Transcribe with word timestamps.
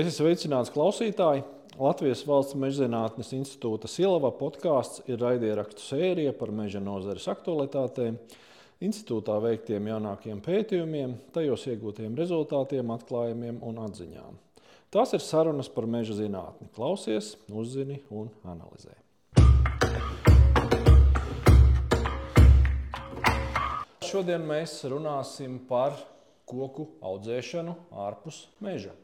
Es 0.00 0.06
esmu 0.06 0.30
sveicināts 0.30 0.70
klausītāji. 0.72 1.42
Latvijas 1.76 2.22
Valsts 2.24 2.56
meža 2.56 2.86
zinātnes 2.86 3.34
institūta 3.36 3.84
Silava 3.90 4.30
podkāsts 4.32 5.02
ir 5.12 5.20
raidierakstu 5.20 5.84
sērija 5.84 6.32
par 6.38 6.48
meža 6.56 6.80
nozares 6.80 7.26
aktualitātēm, 7.28 8.16
institūtā 8.80 9.36
veiktiem 9.44 9.90
jaunākiem 9.92 10.40
pētījumiem, 10.46 11.18
tajos 11.36 11.66
iegūtiem 11.68 12.16
rezultātiem, 12.16 12.94
atklājumiem 12.96 13.60
un 13.60 13.84
atziņām. 13.84 14.40
Tās 14.88 15.12
ir 15.12 15.20
sarunas 15.20 15.68
par 15.68 15.84
meža 15.84 16.16
zinātni. 16.22 16.72
Klausies, 16.72 17.34
uzzini 17.52 18.00
un 18.08 18.32
analizē. 18.48 18.96
Šodien 24.08 24.48
mēs 24.48 24.80
runāsim 24.88 25.60
par 25.68 26.00
koku 26.48 26.88
audzēšanu 27.04 27.82
ārpus 28.08 28.46
meža. 28.64 28.96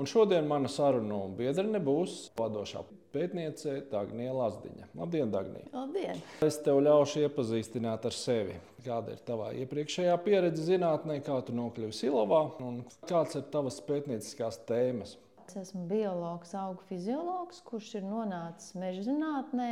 Un 0.00 0.08
šodien 0.08 0.48
mana 0.48 0.70
sarunu 0.72 1.26
biedrene 1.36 1.80
būs 1.82 2.30
vadošā 2.38 2.80
pētniece 3.12 3.82
Dānija 3.90 4.32
Lazdiņa. 4.32 4.88
Labdien, 4.96 5.32
Dānija! 5.32 5.68
Labdien! 5.74 6.20
Es 6.44 6.56
tev 6.64 6.80
ļaušu 6.86 7.26
iepazīstināt 7.26 8.06
ar 8.08 8.16
sevi. 8.16 8.56
Kāda 8.86 9.12
ir 9.14 9.20
tava 9.26 9.50
iepriekšējā 9.62 10.14
pieredze 10.24 10.64
zinātnē, 10.66 11.18
kā 11.26 11.36
tu 11.46 11.54
nokļuvi 11.56 11.92
Silovā 11.96 12.40
un 12.64 12.80
kādas 13.04 13.36
ir 13.38 13.44
tavas 13.52 13.82
pētnieciskās 13.84 14.62
tēmas? 14.68 15.18
Es 15.44 15.58
esmu 15.66 15.84
biologs, 15.90 16.54
augu 16.56 16.80
fiziologs, 16.88 17.60
kurš 17.66 17.98
ir 18.00 18.08
nonācis 18.08 18.72
meža 18.80 19.04
zinātnē 19.10 19.70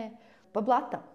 pa 0.52 0.62
blatam. 0.66 1.06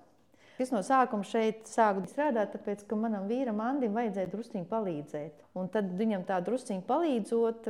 Es 0.62 0.70
no 0.72 0.80
sākuma 0.88 1.26
šeit 1.28 1.66
sāku 1.68 2.06
strādāt, 2.08 2.54
tāpēc, 2.54 2.86
ka 2.88 2.96
manam 2.96 3.26
vīram 3.28 3.58
Andim 3.60 3.96
vajadzēja 3.98 4.30
drusciņi 4.32 4.68
palīdzēt. 4.70 5.42
Un 5.60 5.68
tad 5.72 5.90
viņam 6.00 6.24
tā 6.28 6.38
drusciņi 6.46 6.86
palīdzot, 6.88 7.68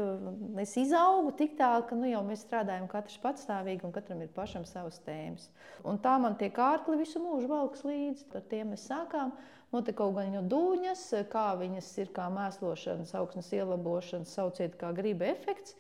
es 0.62 0.76
izaugu 0.78 1.34
tik 1.40 1.56
tālu, 1.58 1.88
ka 1.90 1.98
nu, 1.98 2.06
jau 2.12 2.22
mēs 2.28 2.46
strādājam 2.46 2.86
katrs 2.92 3.18
patstāvīgi 3.24 3.88
un 3.88 3.96
katram 3.96 4.22
ir 4.22 4.30
pašam 4.36 4.68
savas 4.70 5.02
tēmas. 5.06 5.50
Un 5.82 5.98
tā 6.04 6.14
man 6.22 6.38
tie 6.38 6.52
kārkli 6.54 7.00
visu 7.02 7.22
mūžu 7.24 7.50
valks 7.50 7.82
līdzi. 7.88 8.30
Ar 8.38 8.46
tiem 8.54 8.76
mēs 8.76 8.86
sākām. 8.92 9.34
Notika 9.74 10.04
kaut 10.04 10.14
gan 10.20 10.38
jau 10.38 10.46
dūņas, 10.54 11.08
kā 11.34 11.50
viņas 11.58 11.88
ir 12.04 12.14
kā 12.16 12.30
mēslošanas, 12.32 13.16
augsnes 13.18 13.50
ielabošanas, 13.58 14.38
sauciet 14.38 14.78
kā 14.80 14.94
griba 14.96 15.26
efekts. 15.34 15.74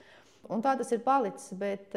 Un 0.49 0.61
tā 0.65 0.73
tas 0.77 0.91
ir 0.93 1.05
palicis. 1.05 1.53
Bet, 1.57 1.93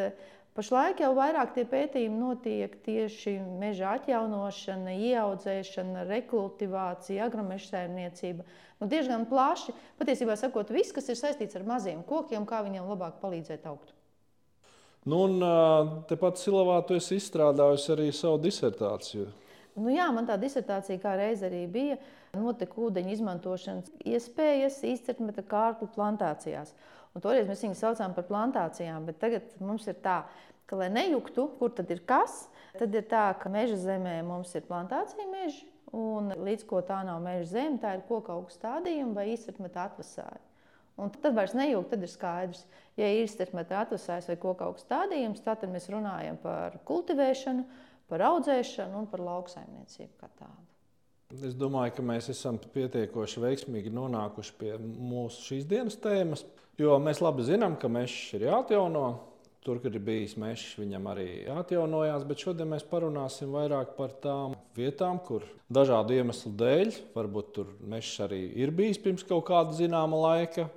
Pašlaik 0.57 1.03
jau 1.05 1.13
vairāk 1.15 1.53
tie 1.55 1.63
pētījumi 1.69 2.19
notiek 2.19 2.73
tieši 2.83 3.37
meža 3.61 3.93
atjaunošana, 3.99 4.95
ieaudzēšana, 5.11 6.07
rekultivācija, 6.09 7.29
agromeža 7.29 7.77
saimniecība. 7.77 8.47
Nu, 8.81 8.89
diezgan 8.91 9.27
plaši, 9.31 9.75
patiesībā 10.01 10.35
sakot, 10.39 10.73
viss, 10.75 10.95
kas 10.95 11.13
ir 11.13 11.19
saistīts 11.21 11.59
ar 11.59 11.67
maziem 11.69 12.03
kokiem, 12.07 12.47
kā 12.49 12.65
viņiem 12.67 12.91
labāk 12.91 13.21
palīdzēt 13.23 13.69
augt. 13.71 13.95
Nu, 15.09 15.25
un 15.29 16.03
tepat 16.11 16.41
Silavā 16.43 16.81
tu 16.87 16.99
esi 16.99 17.17
izstrādājusi 17.21 17.93
arī 17.95 18.09
savu 18.13 18.41
disertāciju. 18.43 19.29
Nu, 19.79 19.93
jā, 19.95 20.09
man 20.15 20.27
tā 20.27 20.35
disertācija 20.41 20.99
kā 21.03 21.15
reiz 21.19 21.45
arī 21.47 21.65
bija. 21.71 21.99
Notika 22.37 22.77
ūdeņa 22.83 23.15
izmantošanas 23.15 23.93
iespējas 24.05 24.83
īstermiņa 24.85 25.45
kārtu 25.49 25.89
plantācijās. 25.95 26.75
Un 27.17 27.25
toreiz 27.25 27.49
mēs 27.49 27.65
viņus 27.65 27.81
saucām 27.83 28.15
par 28.17 28.27
plantācijām, 28.29 29.09
bet 29.09 29.19
tagad 29.23 29.49
mums 29.65 29.89
ir 29.91 29.97
tā, 30.05 30.21
ka, 30.69 30.77
lai 30.79 30.91
nejuktu, 30.93 31.49
kur 31.59 31.73
tad 31.75 31.91
ir 31.95 32.03
kas, 32.07 32.45
tad 32.79 32.95
ir 32.95 33.07
tā, 33.09 33.31
ka 33.41 33.51
meža 33.53 33.79
zemē 33.81 34.19
mums 34.27 34.53
ir 34.59 34.67
plantācija 34.69 35.27
meži, 35.31 35.65
un 35.97 36.35
līdz 36.37 36.67
ko 36.69 36.83
tā 36.85 37.01
nav 37.09 37.23
meža 37.25 37.49
zeme, 37.55 37.81
tā 37.83 37.97
ir 37.97 38.05
koka 38.09 38.37
augsts 38.37 38.61
stādījuma 38.61 39.17
vai 39.17 39.31
īstermiņa 39.33 39.85
atvasāja. 39.89 40.45
Un 40.99 41.13
tad 41.15 41.37
vairs 41.37 41.55
nejūgt, 41.55 41.93
tad 41.93 42.03
ir 42.03 42.11
skaidrs, 42.11 42.65
ja 42.99 43.09
ir 43.09 43.25
īstermiņa 43.25 43.83
atvasājs 43.85 44.29
vai 44.29 44.39
koka 44.43 44.67
augsts 44.67 44.89
stādījums, 44.89 45.45
tad 45.45 45.65
mēs 45.71 45.89
runājam 45.95 46.41
par 46.43 46.81
kultivēšanu, 46.89 47.65
par 48.11 48.25
audzēšanu 48.33 48.99
un 48.99 49.07
par 49.11 49.23
lauksaimniecību 49.23 50.15
kā 50.19 50.31
tādu. 50.41 50.67
Es 51.37 51.53
domāju, 51.53 51.93
ka 51.99 52.03
mēs 52.09 52.31
esam 52.33 52.57
pietiekoši 52.73 53.43
veiksmīgi 53.43 53.93
nonākuši 53.93 54.55
pie 54.59 54.71
mūsu 54.81 55.43
šīs 55.51 55.67
dienas 55.69 55.99
tēmas, 56.01 56.47
jo 56.79 56.99
mēs 57.03 57.23
labi 57.25 57.47
zinām, 57.47 57.77
ka 57.81 57.91
mežs 57.93 58.37
ir 58.39 58.49
jāatjauno. 58.49 59.09
Tur, 59.67 59.81
kur 59.83 59.93
ir 59.93 60.01
bijis 60.01 60.37
mežs, 60.39 60.79
viņam 60.79 61.09
arī 61.11 61.29
atjaunojās, 61.53 62.23
bet 62.25 62.41
šodien 62.41 62.71
mēs 62.71 62.87
parunāsim 62.89 63.51
vairāk 63.53 63.91
par 63.99 64.15
tām 64.23 64.55
vietām, 64.79 65.19
kur 65.21 65.43
dažādu 65.69 66.15
iemeslu 66.17 66.55
dēļ, 66.57 66.93
varbūt 67.13 67.51
tur 67.57 67.75
mežs 67.85 68.15
arī 68.25 68.39
ir 68.63 68.73
bijis 68.73 69.03
pirms 69.03 69.27
kaut 69.29 69.45
kāda 69.51 69.75
zināma 69.77 70.23
laika, 70.23 70.69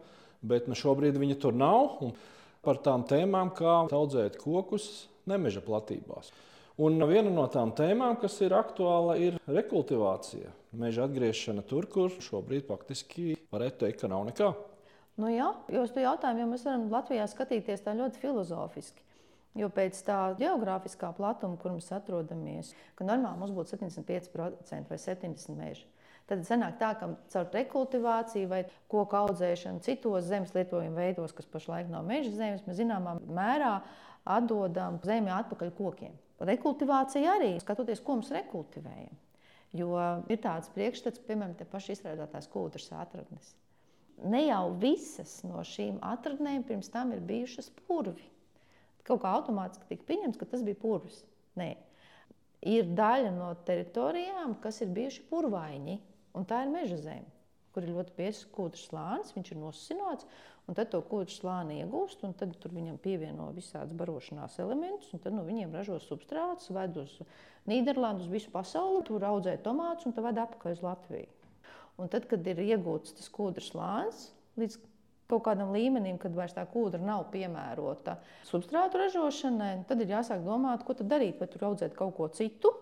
bet 0.41 0.67
nu, 0.67 0.75
šobrīd 0.75 1.21
viņa 1.21 1.37
tur 1.39 1.55
nav. 1.55 2.01
Un 2.03 2.17
par 2.65 2.81
tām 2.83 3.05
tēmām, 3.07 3.53
kā 3.57 3.83
audzēt 3.93 4.37
kokus 4.41 5.05
nemeža 5.29 5.63
platībās. 5.65 6.33
Un 6.81 6.97
viena 7.05 7.29
no 7.29 7.45
tām 7.51 7.73
tēmām, 7.77 8.17
kas 8.21 8.39
ir 8.41 8.55
aktuāla, 8.57 9.17
ir 9.21 9.37
rekultivācija. 9.45 10.49
Meža 10.81 11.05
atgriešana 11.05 11.65
tur, 11.67 11.85
kur 11.91 12.13
šobrīd 12.23 12.65
faktiski 12.69 13.35
varētu 13.53 13.85
teikt, 13.85 14.01
ka 14.01 14.09
nav 14.11 14.25
nekā. 14.29 14.51
Nu 15.21 15.29
jā, 15.29 15.51
jo 15.69 15.85
uz 15.85 15.93
to 15.93 16.01
jautājumu 16.01 16.41
jau 16.41 16.49
mēs 16.49 16.65
varam 16.65 16.89
Latvijā 16.89 17.27
skatīties 17.29 17.85
ļoti 17.85 18.21
filozofiski. 18.23 19.03
Jo 19.59 19.67
pēc 19.67 19.97
tā 20.07 20.17
geogrāfiskā 20.39 21.09
platuma, 21.13 21.57
kur 21.59 21.73
mēs 21.75 21.91
atrodamies, 21.91 22.71
ka 22.95 23.03
normāli 23.03 23.41
mums 23.41 23.51
būtu 23.51 23.75
75% 23.75 24.87
vai 24.87 24.99
70% 25.01 25.57
meža. 25.57 25.89
Tad 26.31 26.45
sanāk 26.47 26.77
tā, 26.79 26.93
ka 26.95 27.09
caur 27.33 27.49
rekultivāciju 27.51 28.47
vai 28.47 28.61
koku 28.91 29.17
audzēšanu 29.19 29.83
citos 29.83 30.29
zemes 30.29 30.53
lietojuma 30.55 31.03
veidos, 31.03 31.33
kas 31.35 31.49
pašlaik 31.51 31.89
nav 31.91 32.05
meža 32.07 32.31
zemes, 32.37 32.63
mēs 32.63 32.79
zināmā 32.79 33.17
mērā 33.27 33.73
atdodam 34.37 35.01
zemi 35.03 35.33
atpakaļ 35.35 35.73
kokiem. 35.75 36.15
Rekultivācija 36.47 37.35
arī 37.35 37.51
skatoties, 37.59 37.99
ko 38.05 38.21
mēs 38.21 38.31
rekultivējam. 38.37 39.19
Jo 39.75 39.91
ir 40.31 40.39
tāds 40.43 40.71
priekšstats, 40.71 41.21
piemēram, 41.27 41.57
te 41.59 41.67
paši 41.67 41.97
izstrādātās 41.97 42.47
kūdras 42.51 42.89
atradnes. 42.95 43.51
Ne 44.31 44.43
jau 44.45 44.65
visas 44.81 45.39
no 45.47 45.63
šīm 45.65 45.99
atradnēm 46.05 46.65
pirms 46.67 46.91
tam 46.93 47.13
ir 47.15 47.23
bijušas 47.25 47.71
purvi. 47.87 48.27
Kaut 49.07 49.23
kā 49.23 49.31
automātiski 49.33 49.87
tika 49.89 50.07
pieņemts, 50.11 50.37
ka 50.37 50.47
tas 50.51 50.63
bija 50.65 50.77
purvs. 50.81 51.23
Nē. 51.57 51.73
Ir 52.69 52.91
daļa 52.93 53.31
no 53.33 53.49
teritorijām, 53.65 54.53
kas 54.61 54.83
ir 54.85 54.91
bijuši 54.93 55.23
purvaiņi, 55.31 55.97
un 56.37 56.45
tā 56.45 56.61
ir 56.61 56.73
meža 56.73 56.99
zeme, 57.01 57.31
kur 57.73 57.87
ir 57.87 57.95
ļoti 57.95 58.13
biezs 58.19 58.43
kūdras 58.53 58.85
slānis, 58.91 59.33
viņš 59.33 59.55
ir 59.55 59.61
nosinots, 59.63 60.27
Un 60.69 60.77
tad 60.77 60.91
to 60.93 61.01
kūģu 61.03 61.33
slāni 61.33 61.81
iegūst, 61.81 62.21
un 62.23 62.31
tad 62.37 62.53
viņam 62.63 62.99
pievieno 63.01 63.49
visādus 63.55 63.97
barošanās 63.97 64.59
elementus, 64.61 65.09
un 65.11 65.19
tad 65.23 65.33
no 65.35 65.43
viņiem 65.43 65.73
ražo 65.75 65.97
substrātus, 65.99 66.69
ved 66.71 66.95
uz 67.01 67.17
Nīderlandi, 67.67 68.23
uz 68.23 68.31
visu 68.31 68.53
pasauli, 68.53 69.01
tur 69.07 69.25
audzē 69.25 69.57
tomātus 69.65 70.07
un 70.07 70.15
tad 70.15 70.29
ved 70.29 70.39
atpakaļ 70.45 70.77
uz 70.77 70.83
Latviju. 70.85 71.40
Un 72.01 72.09
tad, 72.09 72.25
kad 72.29 72.47
ir 72.49 72.57
iegūts 72.63 73.13
tas 73.19 73.29
kūdras 73.29 73.69
slānis, 73.69 74.23
līdz 74.57 74.79
kaut 75.31 75.43
kādam 75.45 75.71
līmenim, 75.75 76.17
kad 76.19 76.33
vairs 76.35 76.55
tā 76.55 76.63
kūdra 76.67 76.99
nav 77.03 77.27
piemērota 77.31 78.17
substrātu 78.47 78.99
ražošanai, 78.99 79.73
tad 79.87 80.01
ir 80.03 80.15
jāsāk 80.15 80.41
domāt, 80.43 80.83
ko 80.87 80.95
darīt. 80.97 81.37
Vai 81.39 81.47
tur 81.51 81.69
audzēt 81.69 81.95
kaut 81.97 82.15
ko 82.17 82.27
citu, 82.35 82.73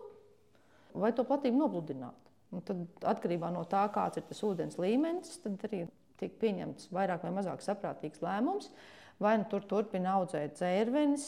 vai 0.96 1.12
to 1.14 1.26
platību 1.28 1.60
nopludināt. 1.60 2.30
Un 2.50 2.64
tad 2.66 3.04
atkarībā 3.12 3.52
no 3.54 3.62
tā, 3.70 3.84
kāds 3.94 4.18
ir 4.18 4.24
tas 4.26 4.40
ūdens 4.46 4.80
līmenis, 4.82 5.36
tad 5.44 5.60
arī 5.68 5.84
tiek 6.18 6.32
pieņemts 6.40 6.90
vairāk 6.94 7.22
vai 7.26 7.34
mazāk 7.36 7.62
saprātīgs 7.62 8.24
lēmums. 8.24 8.72
Vai 9.20 9.34
nu 9.36 9.44
tur 9.52 9.66
turpina 9.68 10.14
audzēt 10.16 10.54
dzērvenes, 10.56 11.26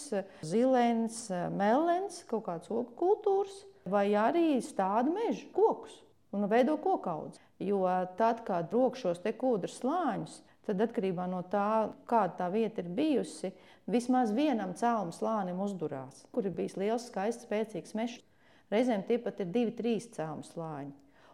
zilens, 0.49 1.27
melens, 1.53 2.23
kaut 2.31 2.47
kādas 2.47 2.73
ogu 2.73 2.97
kultūras, 2.97 3.59
vai 3.85 4.07
arī 4.17 4.57
stāda 4.65 5.13
meža 5.13 5.45
kokus 5.53 5.99
un 6.33 6.49
veido 6.51 6.77
kokaudzi. 6.81 7.41
Jo 7.63 7.85
tad, 8.19 8.43
kad 8.47 8.73
rok 8.75 8.97
šos 8.99 9.21
te 9.23 9.35
kūdras 9.39 9.79
slāņus, 9.83 10.41
tad 10.67 10.81
atkarībā 10.83 11.29
no 11.31 11.43
tā, 11.53 11.93
kāda 12.11 12.39
tā 12.41 12.49
vieta 12.53 12.83
ir 12.83 12.91
bijusi, 12.97 13.53
vismaz 13.91 14.33
vienam 14.35 14.75
cēluma 14.79 15.15
slānim 15.15 15.61
uzdurās, 15.63 16.25
kur 16.35 16.47
ir 16.49 16.57
bijis 16.57 16.79
liels, 16.81 17.07
skaists, 17.11 17.47
spēcīgs 17.47 17.95
mežs. 17.99 18.19
Reizēm 18.73 19.05
tie 19.07 19.19
pat 19.21 19.41
ir 19.45 19.53
divi, 19.53 19.75
trīs 19.77 20.09
cēluma 20.15 20.47
slāņi. 20.49 20.93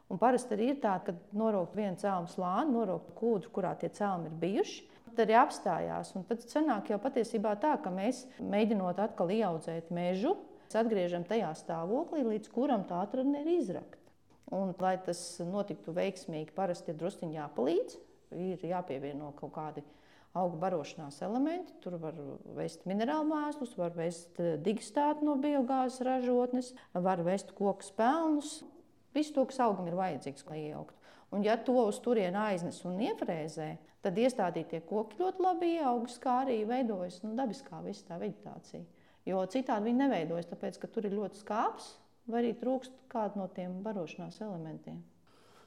Un 0.08 0.16
parasti 0.16 0.56
arī 0.56 0.70
ir 0.72 0.78
tā, 0.80 0.94
ka 1.04 1.12
noraukt 1.36 1.76
vienu 1.76 1.98
cēlonu 2.00 2.30
slāni, 2.32 2.72
noraukt 2.72 3.12
kūdru, 3.18 3.52
kurā 3.52 3.74
tie 3.76 3.90
cēloni 3.92 4.30
ir 4.30 4.38
bijuši. 4.40 4.86
Tad 5.10 5.20
arī 5.26 5.36
apstājās. 5.36 6.14
Un 6.16 6.24
tad 6.24 6.44
sanāk 6.48 6.88
jau 6.92 6.98
patiesībā 7.02 7.52
tā, 7.60 7.74
ka 7.82 7.92
mēs 7.92 8.24
mēģinot 8.40 9.02
atkal 9.04 9.32
ieaudzēt 9.34 9.92
mežu, 9.92 10.38
atgriežam 10.72 11.24
tajā 11.28 11.52
stāvoklī, 11.60 12.24
līdz 12.24 12.52
kuram 12.54 12.88
tā 12.88 13.02
atradne 13.04 13.44
ir 13.44 13.52
izrakta. 13.58 14.07
Un, 14.54 14.72
lai 14.80 14.94
tas 15.04 15.20
notiktu 15.44 15.92
veiksmīgi, 15.92 16.54
parasti 16.56 16.94
ir 16.94 16.98
druskuļi 17.00 17.36
jāpalīdz, 17.36 17.96
ir 18.32 18.62
jāpievieno 18.64 19.34
kaut 19.36 19.52
kādi 19.58 19.84
augu 20.38 20.56
barošanās 20.60 21.20
elementi. 21.26 21.74
Tur 21.84 21.98
var 22.00 22.16
vest 22.56 22.86
minerālu 22.88 23.28
mēslus, 23.28 23.76
var 23.76 23.92
vest 23.96 24.40
digistātu 24.64 25.26
no 25.28 25.36
biogāzes 25.40 26.00
ražotnes, 26.06 26.72
var 26.94 27.20
vest 27.26 27.52
koku 27.58 27.84
spēlnus. 27.84 28.62
Visu 29.16 29.34
to, 29.36 29.44
kas 29.50 29.60
augam 29.64 29.88
ir 29.88 29.98
vajadzīgs, 29.98 30.46
lai 30.48 30.62
ieaugtu. 30.68 30.96
Un, 31.34 31.44
ja 31.44 31.58
to 31.60 31.76
uz 31.82 31.98
turieni 32.00 32.38
aiznes 32.40 32.80
un 32.88 32.96
iefrēzē, 33.04 33.74
tad 34.04 34.16
iestādītie 34.16 34.80
koki 34.88 35.20
ļoti 35.20 35.44
labi 35.44 35.74
ieaugas, 35.76 36.16
kā 36.22 36.42
arī 36.46 36.62
veidojas 36.68 37.20
nu, 37.24 37.34
dabiskā 37.36 37.82
visa 37.84 38.06
tā 38.08 38.20
vegetācija. 38.20 38.84
Jo 39.28 39.42
citādi 39.52 39.90
viņi 39.90 40.06
neveidojas, 40.06 40.48
tāpēc 40.48 40.78
ka 40.80 40.88
tur 40.92 41.08
ir 41.08 41.16
ļoti 41.18 41.42
skāps 41.42 41.90
vai 42.28 42.42
arī 42.42 42.54
trūkst 42.60 42.94
kādu 43.12 43.40
no 43.40 43.48
tiem 43.52 43.80
barošanās 43.84 44.40
elementiem. 44.44 45.00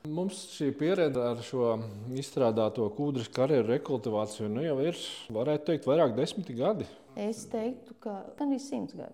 Mums 0.10 0.40
šī 0.56 0.72
pieredze 0.74 1.22
ar 1.22 1.42
šo 1.46 1.76
izstrādāto 2.18 2.88
kūdras 2.98 3.28
karjeru 3.34 3.70
rekultivāciju 3.70 4.48
nu 4.50 4.64
jau 4.66 4.80
ir, 4.82 4.98
varētu 5.30 5.68
teikt, 5.68 5.86
vairāk 5.90 6.16
desmiti 6.18 6.56
gadi. 6.58 6.88
Es 7.20 7.44
teiktu, 7.52 7.94
ka 8.02 8.16
gan 8.40 8.50
arī 8.50 8.58
simts 8.64 8.98
gadi. 8.98 9.14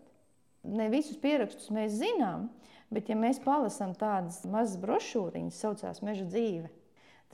Ne 0.67 0.87
visus 0.91 1.19
pierakstus 1.19 1.73
mēs 1.75 1.97
zinām, 1.99 2.47
bet 2.93 3.11
ja 3.11 3.17
mēs 3.19 3.41
palasām 3.43 3.93
tādas 3.99 4.41
mazas 4.47 4.79
brošūriņas, 4.79 5.59
saucās 5.59 5.99
Meža 6.07 6.27
dzīve, 6.27 6.71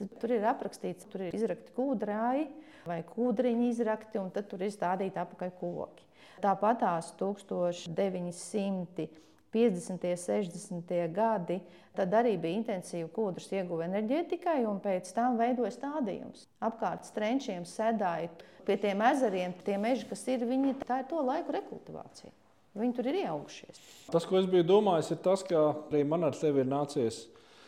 tad 0.00 0.16
tur 0.18 0.34
ir 0.34 0.46
aprakstīts, 0.50 1.06
tur 1.10 1.28
ir 1.28 1.36
izrakti 1.38 1.74
kūdrāji 1.76 2.48
vai 2.88 3.00
kūdriņi 3.06 3.70
izrakti, 3.70 4.18
un 4.18 4.34
tad 4.34 4.50
tur 4.50 4.66
ir 4.66 4.74
stādīti 4.74 5.20
apakaļ 5.22 5.54
koki. 5.60 6.06
Tāpat 6.42 6.82
tās 6.82 7.12
1900. 7.20 9.06
50. 9.54 9.94
un 9.94 10.00
60. 10.02 10.94
gadi, 11.14 11.60
tad 11.94 12.14
arī 12.18 12.34
bija 12.42 12.58
intensīva 12.58 13.08
kūdras 13.14 13.52
ieguve 13.54 13.86
enerģētikai, 13.86 14.60
un 14.66 14.80
pēc 14.82 15.12
tam 15.14 15.38
veidoja 15.38 15.70
stādījums. 15.74 16.48
Apkārt 16.64 17.06
strenčiem 17.06 17.66
sēdāja 17.68 18.32
pie 18.66 18.78
tiem 18.80 19.02
ezeriem, 19.06 19.54
tie 19.64 19.78
meži, 19.80 20.08
kas 20.10 20.24
ir, 20.32 20.42
viņi, 20.48 20.74
tā 20.82 21.02
ir 21.04 21.10
to 21.10 21.22
laiku 21.22 21.54
rekultivācija. 21.54 22.32
Viņi 22.74 22.96
tur 22.96 23.06
ir 23.06 23.20
ieaugušies. 23.20 23.78
Tas, 24.10 24.26
ko 24.26 24.40
es 24.40 24.48
biju 24.50 24.66
domājis, 24.66 25.12
ir 25.14 25.22
tas, 25.22 25.44
ka 25.46 25.60
arī 25.76 26.02
man 26.08 26.26
ar 26.26 26.34
tevi 26.34 26.64
ir 26.64 26.66
nācies 26.66 27.20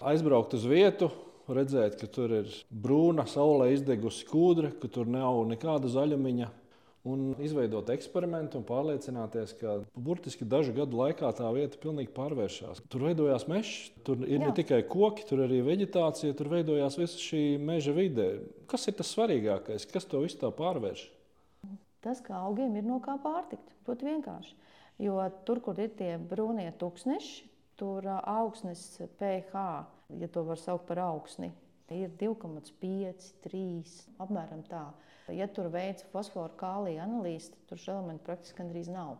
aizbraukt 0.03 0.57
uz 0.59 0.67
vietu, 0.67 1.13
redzēt, 1.47 1.95
ka 2.01 2.09
tur 2.11 2.33
ir 2.41 2.51
brūna, 2.71 3.29
saulē 3.31 3.71
izdegusi 3.77 4.27
kūdra, 4.27 4.73
ka 4.81 4.91
tur 4.91 5.07
nav 5.07 5.45
nekāda 5.47 5.91
zaļumiņa 5.93 6.51
un 7.07 7.35
izveidot 7.43 7.91
eksperimentu 7.95 8.59
un 8.61 8.67
pārliecināties, 8.67 9.55
ka 9.61 9.77
burtiski 9.95 10.47
dažu 10.49 10.75
gadu 10.77 10.99
laikā 10.99 11.31
tā 11.39 11.49
vieta 11.55 11.79
pilnīgi 11.83 12.13
pārvēršas. 12.17 12.83
Tur 12.91 13.07
veidojās 13.07 13.47
mežs, 13.51 13.91
tur 14.07 14.25
ir 14.27 14.41
Jā. 14.41 14.49
ne 14.49 14.55
tikai 14.57 14.81
koki, 14.91 15.27
tur 15.29 15.45
arī 15.47 15.63
vegetācija, 15.67 16.35
tur 16.37 16.51
veidojās 16.53 16.99
visa 16.99 17.21
šī 17.23 17.43
meža 17.63 17.95
vide. 17.97 18.29
Kas 18.71 18.89
ir 18.91 18.97
tas 18.99 19.13
svarīgākais, 19.15 19.87
kas 19.93 20.09
to 20.11 20.25
visu 20.25 20.41
tā 20.43 20.51
pārvērš? 20.55 21.07
Tas, 22.05 22.23
ka 22.23 22.43
augiem 22.47 22.75
ir 22.79 22.87
no 22.87 22.99
kā 23.03 23.17
pārtikt. 23.23 23.75
Ļoti 23.87 24.11
vienkārši. 24.11 24.57
Jo 25.03 25.21
tur, 25.47 25.61
kur 25.63 25.79
ir 25.83 25.93
tie 25.99 26.15
brūnie 26.19 26.69
tūkstneši, 26.81 27.47
tur 27.77 28.07
augsnes 28.17 28.83
pH, 29.21 29.65
ja 30.21 30.29
to 30.33 30.45
var 30.47 30.61
saukt 30.61 30.87
par 30.89 31.03
augsni, 31.05 31.51
ir 31.93 32.11
2,5, 32.19 33.27
3 33.45 33.97
apmēram 34.23 34.63
tā. 34.71 34.87
Ja 35.35 35.49
tur 35.51 35.71
veids 35.73 36.07
fosforu 36.13 36.55
kālija 36.61 37.03
analīzi, 37.07 37.51
tad 37.55 37.71
tur 37.71 37.83
šo 37.83 37.97
elementu 37.97 38.27
praktiski 38.29 38.61
gandrīz 38.61 38.91
nav. 38.93 39.17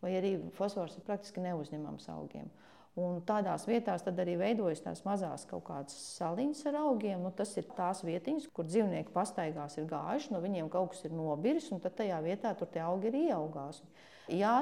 Vai 0.00 0.14
arī 0.16 0.34
fosfors 0.56 0.96
ir 0.96 1.04
praktiski 1.04 1.42
neuzņemams 1.44 2.08
augiem. 2.14 2.48
Un 2.98 3.20
tādās 3.22 3.66
vietās 3.68 4.02
arī 4.08 4.34
veidojas 4.40 4.80
tās 4.82 5.04
mazās 5.06 5.44
kaut 5.48 5.62
kādas 5.68 5.94
saliņas 6.16 6.64
ar 6.70 6.80
augiem. 6.82 7.20
Nu, 7.22 7.30
tas 7.30 7.52
ir 7.60 7.68
tās 7.76 8.02
vietiņas, 8.04 8.48
kur 8.56 8.66
dzīvnieki 8.66 9.12
pastaigās 9.14 9.76
ir 9.78 9.86
gājuši, 9.90 10.32
no 10.34 10.40
viņiem 10.42 10.70
kaut 10.72 10.94
kas 10.94 11.04
ir 11.06 11.14
nobiris, 11.14 11.70
un 11.70 11.80
tad 11.84 11.94
tajā 12.00 12.18
vietā 12.24 12.54
tur 12.58 12.70
tie 12.72 12.82
augi 12.82 13.12
ir 13.12 13.20
ieaugās. 13.28 13.82
Ja 14.32 14.54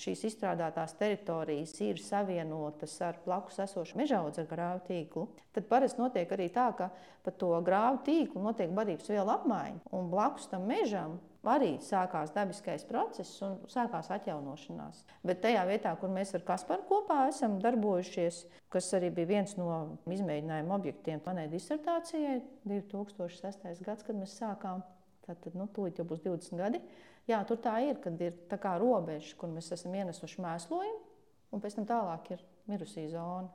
šīs 0.00 0.26
izstrādātās 0.28 0.94
teritorijas 0.98 1.72
ir 1.84 2.00
savienotas 2.02 2.96
ar 3.04 3.20
blakus 3.24 3.60
esošu 3.64 3.98
mežaudzi 4.00 4.42
ar 4.42 4.50
grāvu 4.50 4.82
tīklu, 4.88 5.28
tad 5.56 5.68
parasti 5.70 6.02
notiek 6.02 6.32
arī 6.36 6.50
tā, 6.52 6.68
ka 6.76 6.90
pa 7.24 7.32
to 7.32 7.54
grāvu 7.64 8.02
tīklu 8.06 8.42
notiek 8.44 8.74
barības 8.76 9.08
vielu 9.12 9.32
apmaiņa, 9.38 9.86
un 9.96 10.12
blakus 10.12 10.50
tam 10.52 10.68
mežam 10.68 11.16
arī 11.46 11.76
sākās 11.82 12.32
dabiskais 12.34 12.84
process 12.88 13.40
un 13.46 13.56
sākās 13.70 14.10
atjaunošanās. 14.14 15.04
Bet 15.26 15.42
tajā 15.44 15.62
vietā, 15.68 15.92
kur 16.00 16.10
mēs 16.12 16.34
ar 16.36 16.44
Kasparu 16.46 16.86
kopā 16.88 17.20
esam 17.30 17.58
darbojušies, 17.62 18.42
kas 18.72 18.90
arī 18.98 19.12
bija 19.14 19.30
viens 19.30 19.56
no 19.58 19.98
izmēģinājuma 20.10 20.76
objektiem 20.76 21.22
manai 21.26 21.46
disertācijai, 21.52 22.40
2006. 22.66 23.84
gads, 23.86 24.06
kad 24.06 24.18
mēs 24.18 24.36
sākām, 24.40 24.82
tad 25.26 25.46
nu, 25.54 25.68
tūlīt 25.74 26.02
jau 26.02 26.08
būs 26.08 26.24
20 26.26 26.60
gadi. 26.60 26.82
Jā, 27.26 27.40
tur 27.46 27.58
tā 27.58 27.74
ir, 27.82 27.98
kad 28.02 28.20
ir 28.22 28.34
tā 28.50 28.58
kā 28.62 28.76
robeža, 28.78 29.34
kur 29.38 29.50
mēs 29.50 29.72
esam 29.74 29.94
ienesuši 29.98 30.42
mēslojumu, 30.44 30.98
un 31.50 31.62
pēc 31.62 31.78
tam 31.78 31.86
tālāk 31.88 32.36
ir 32.36 32.44
mirusī 32.70 33.08
zona. 33.10 33.50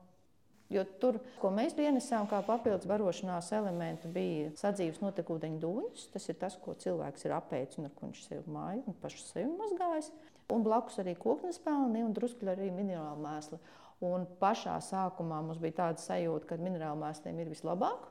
Jo 0.72 0.86
tur, 1.04 1.18
ko 1.42 1.50
mēs 1.52 1.74
ienesām 1.76 2.30
kā 2.32 2.38
papildus 2.48 2.88
barošanās 2.88 3.50
elementu, 3.58 4.08
bija 4.12 4.54
sadzīves 4.60 5.02
notekūdeņu 5.04 5.60
dūņus. 5.60 6.06
Tas 6.14 6.30
ir 6.32 6.38
tas, 6.40 6.56
ko 6.64 6.78
cilvēks 6.80 7.28
ir 7.28 7.34
apēdis 7.36 7.80
un 7.80 7.90
ar 7.90 7.96
ko 7.98 8.08
viņš 8.08 8.22
sev 8.24 8.48
māju 8.48 8.86
un 8.88 8.96
pašu 9.02 9.20
sevi 9.26 9.50
mazgājis. 9.52 10.08
Un 10.52 10.64
blakus 10.64 11.00
arī 11.04 11.18
koknes 11.20 11.60
pelni 11.64 12.06
un 12.06 12.16
drusku 12.16 12.48
arī 12.48 12.70
minerāla 12.72 13.20
mēsli. 13.20 13.60
Un 14.08 14.24
pašā 14.40 14.78
sākumā 14.82 15.42
mums 15.44 15.60
bija 15.62 15.82
tāda 15.82 16.02
sajūta, 16.02 16.48
ka 16.54 16.60
minerāla 16.64 16.98
mēsliem 17.04 17.44
ir 17.44 17.52
vislabāk, 17.52 18.08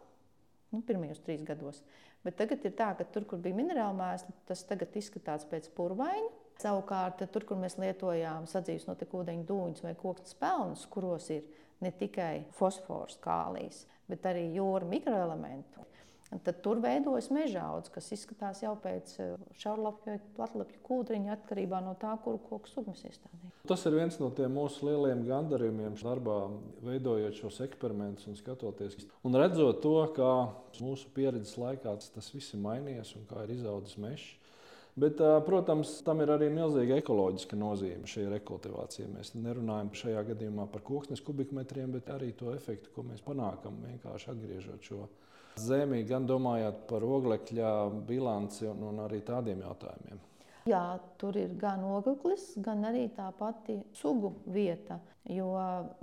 nu, 0.71 0.85
pirmajos 0.87 1.25
trīs 1.25 1.43
gados. 1.49 1.81
Bet 2.25 2.37
tagad 2.37 2.65
ir 2.69 2.75
tā, 2.77 2.91
ka 2.99 3.07
tur, 3.09 3.25
kur 3.29 3.41
bija 3.41 3.57
minerāla 3.57 3.97
mēsla, 3.97 4.35
tas 4.49 4.63
tagad 4.69 4.97
izskatās 5.01 5.47
pēc 5.49 5.71
purvaina. 5.77 6.29
Savukārt, 6.61 7.23
tur, 7.33 7.47
kur 7.49 7.57
mēs 7.57 7.79
lietojām 7.81 8.45
sadzīves 8.51 8.85
notekūdeņu 8.91 9.47
dūņus 9.49 9.85
vai 9.87 9.95
koksnes 9.97 10.37
pelnus, 10.37 10.83
kuros 10.93 11.31
ir 11.33 11.47
ne 11.81 11.93
tikai 11.97 12.43
fosfors, 12.59 13.17
kālijs, 13.25 13.87
bet 14.11 14.29
arī 14.29 14.51
jūra 14.59 14.85
mikroelementu, 14.91 15.87
Tad 16.31 16.61
tur 16.63 16.79
veidojas 16.79 17.27
meža 17.35 17.65
augs, 17.73 17.91
kas 17.91 18.13
izskatās 18.15 18.61
jau 18.63 18.77
pēc 18.79 19.17
eh, 19.19 19.31
šaurlapju 19.59 20.13
vai 20.13 20.19
platlapju 20.37 20.83
kūdriņa 20.87 21.33
atkarībā 21.35 21.81
no 21.83 21.97
tā, 21.99 22.13
kuru 22.23 22.39
koku 22.45 22.71
sugu 22.71 22.93
mēs 22.93 23.03
iestādījām. 23.09 23.51
Tas 23.67 23.83
ir 23.91 23.97
viens 23.99 24.19
no 24.23 24.29
tiem 24.35 24.55
mūsu 24.55 24.87
lielajiem 24.87 25.25
gandarījumiem 25.27 25.97
darbā, 25.99 26.37
veidojot 26.87 27.35
šos 27.35 27.59
eksperimentus 27.67 28.29
un 28.31 28.39
skatoties. 28.39 28.95
Un 29.27 29.39
redzot 29.43 29.83
to, 29.83 29.97
kā 30.15 30.35
mūsu 30.79 31.11
pieredzes 31.17 31.57
laikā 31.59 31.97
tas 32.15 32.31
viss 32.31 32.55
ir 32.55 32.63
mainījies 32.63 33.17
un 33.19 33.27
kā 33.31 33.43
ir 33.47 33.57
izaudzis 33.57 33.99
mežs. 33.99 34.29
Bet, 35.01 35.21
protams, 35.47 35.93
tam 36.05 36.21
ir 36.23 36.31
arī 36.35 36.49
milzīga 36.53 36.99
ekoloģiska 36.99 37.57
nozīme 37.59 38.11
šī 38.11 38.27
rekultivācija. 38.33 39.07
Mēs 39.11 39.33
nerunājam 39.39 39.93
šajā 39.97 40.23
gadījumā 40.33 40.67
par 40.71 40.83
koksnes 40.87 41.23
kubikmetriem, 41.27 41.95
bet 41.95 42.11
arī 42.13 42.33
to 42.39 42.51
efektu, 42.55 42.91
ko 42.95 43.07
mēs 43.07 43.23
panākam 43.25 43.79
vienkārši 43.87 44.33
atgriežot 44.35 44.91
šo 44.91 45.05
zemi, 45.59 46.03
gan 46.09 46.27
domājot 46.29 46.87
par 46.91 47.05
oglekļa 47.05 47.71
bilanci 48.09 48.69
un, 48.71 48.83
un 48.91 49.05
arī 49.07 49.23
tādiem 49.27 49.63
jautājumiem. 49.67 50.27
Jā, 50.69 51.01
tur 51.19 51.39
ir 51.41 51.55
gan 51.59 51.83
ogles, 51.89 52.51
gan 52.61 52.85
arī 52.85 53.07
tā 53.17 53.31
pati 53.39 53.79
sugu 53.97 54.35
vieta. 54.47 55.01
Jo 55.31 55.53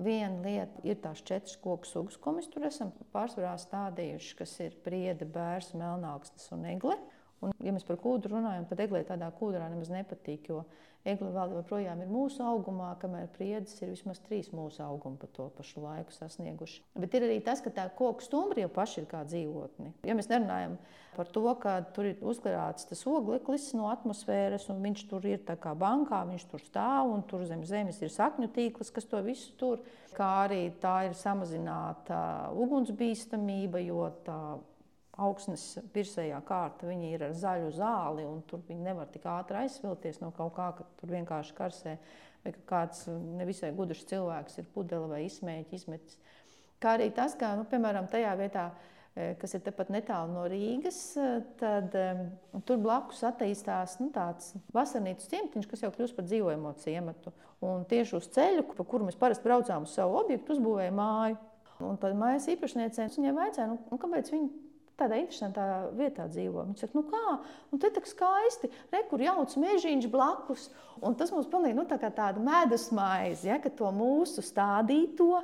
viena 0.02 0.40
lieta 0.44 0.82
ir 0.88 0.98
tās 1.02 1.22
četras 1.26 1.58
koku 1.62 1.88
sugas, 1.90 2.18
ko 2.22 2.36
mēs 2.36 2.50
tur 2.54 2.68
esam 2.68 2.92
pārsvarā 3.14 3.56
stādījuši, 3.60 4.36
kas 4.38 4.54
ir 4.64 4.78
priede, 4.86 5.26
bērs, 5.26 5.74
melnāksnes 5.78 6.52
un 6.56 6.68
egle. 6.70 6.98
Un, 7.42 7.54
ja 7.62 7.74
mēs 7.74 7.86
par 7.86 8.00
kūdru 8.02 8.38
runājam, 8.38 8.66
tad 8.70 8.82
eglē 8.82 9.04
tādā 9.06 9.30
kūdrā 9.38 9.68
nemaz 9.70 9.92
nepatīk, 9.94 10.50
jo 10.50 10.64
egle 11.08 11.30
vēl 11.36 11.56
joprojām 11.58 12.02
ir 12.04 12.12
mūsu 12.12 12.44
augumā, 12.46 12.94
kamēr 13.02 13.28
priedes 13.36 13.76
ir 13.82 13.92
vismaz 13.94 14.22
trīs 14.26 14.50
mūsu 14.56 14.84
augumi 14.86 15.20
pa 15.22 15.30
to 15.34 15.48
pašu 15.58 15.84
laiku 15.84 16.16
sasnieguši. 16.16 16.84
Bet 17.00 17.18
ir 17.18 17.28
arī 17.28 17.40
tas, 17.46 17.62
ka 17.64 17.74
tā 17.74 17.88
koku 17.98 18.26
stumbri 18.26 18.66
jau 18.66 18.72
paši 18.74 19.04
ir 19.04 19.10
kā 19.12 19.24
dzīvotni. 19.28 19.94
Ja 20.08 20.18
mēs 20.18 20.30
nerunājam 20.32 20.78
par 21.18 21.30
to, 21.34 21.46
ka 21.62 21.80
tur 21.96 22.12
ir 22.12 22.22
uzkrāts 22.22 22.88
tas 22.90 23.02
ogleklis 23.10 23.72
no 23.78 23.90
atmosfēras, 23.90 24.68
un 24.74 24.84
viņš 24.86 25.06
tur 25.10 25.26
ir 25.26 25.44
kā 25.48 25.74
bankā, 25.78 26.22
viņš 26.30 26.48
tur 26.52 26.64
stāv, 26.64 27.12
un 27.14 27.26
tur 27.30 27.46
zem 27.50 27.64
zemes 27.66 28.02
ir 28.04 28.14
sakņu 28.14 28.52
tīkls, 28.54 28.94
kas 28.94 29.10
to 29.10 29.22
visu 29.26 29.54
tur, 29.58 29.82
kā 30.18 30.30
arī 30.46 30.68
tā 30.82 31.08
ir 31.10 31.18
samazināta 31.18 32.20
ugunsbīstamība, 32.58 33.82
jo 33.88 34.10
tā 34.26 34.42
augsnes 35.18 35.66
virsējā 35.96 36.40
kārta 36.46 36.92
ir 36.94 37.24
ar 37.26 37.34
zaļu 37.36 37.72
zāli, 37.76 38.26
un 38.28 38.42
tur 38.48 38.62
viņi 38.68 38.86
nevar 38.86 39.10
tik 39.12 39.26
ātri 39.30 39.64
aizsvilties 39.64 40.22
no 40.22 40.32
kaut 40.36 40.54
kā, 40.58 40.72
ka 40.78 40.86
tur 41.00 41.14
vienkārši 41.16 41.56
karsē, 41.58 41.96
vai 42.44 42.54
ka 42.54 42.66
kāds 42.70 43.08
nevisai 43.10 43.74
gudrs 43.76 44.06
cilvēks 44.10 44.62
ir 44.62 44.70
pudele 44.74 45.10
vai 45.10 45.24
izsmēķis, 45.26 45.82
izmetis. 45.82 46.20
Kā 46.82 46.94
arī 46.98 47.10
tas, 47.14 47.34
ka, 47.38 47.56
nu, 47.58 47.66
piemēram, 47.70 48.06
tajā 48.12 48.36
vietā, 48.38 48.68
e, 49.18 49.32
kas 49.42 49.58
ir 49.58 49.64
tepat 49.66 49.90
netālu 49.94 50.36
no 50.36 50.44
Rīgas, 50.52 51.00
e, 51.18 51.32
tad 51.58 51.98
um, 51.98 52.22
tur 52.70 52.78
blakus 52.84 53.24
attīstās 53.26 53.98
nu, 54.04 54.12
tāds 54.14 54.54
vasarnīcas 54.76 55.32
ciematiņš, 55.34 55.70
kas 55.72 55.88
jau 55.88 55.92
kļūst 55.96 56.18
par 56.20 56.30
dzīvojamo 56.30 56.76
ciematu. 56.84 57.34
Un 57.66 57.88
tieši 57.90 58.20
uz 58.20 58.30
ceļu, 58.38 58.68
pa 58.78 58.86
kuru 58.86 59.10
mēs 59.10 59.18
parasti 59.18 59.50
braucām 59.50 59.90
uz 59.90 59.98
savu 59.98 60.22
objektu, 60.22 60.54
uzbūvēja 60.54 60.94
māju. 60.94 61.42
Un 61.82 61.98
tad 62.02 62.14
mājas 62.18 62.46
īpašniecei 62.54 63.10
viņai 63.18 63.34
vajadzēja, 63.38 63.70
nu, 63.74 63.82
nu, 63.90 63.98
kāpēc 64.02 64.30
viņi 64.34 64.67
tādā 64.98 65.20
interesantā 65.22 65.64
vietā 65.98 66.26
dzīvo. 66.32 66.66
Viņš 66.70 66.84
saka, 66.84 66.98
nu 66.98 67.04
kā, 67.12 67.38
nu 67.72 67.80
te 67.82 67.92
tak 67.94 68.10
skaisti, 68.10 68.70
re, 68.94 69.04
kur 69.10 69.22
jauts 69.24 69.60
mežiņš 69.62 70.10
blakus. 70.14 70.68
Un 71.06 71.18
tas 71.18 71.32
mums 71.34 71.50
pilnīgi 71.52 71.78
nu, 71.78 71.86
tā 71.90 72.00
kā 72.02 72.12
tāda 72.14 72.42
medus 72.44 72.90
maize, 72.96 73.46
ja, 73.48 73.60
ka 73.62 73.72
to 73.74 73.92
mūsu 73.94 74.44
stādīto 74.46 75.44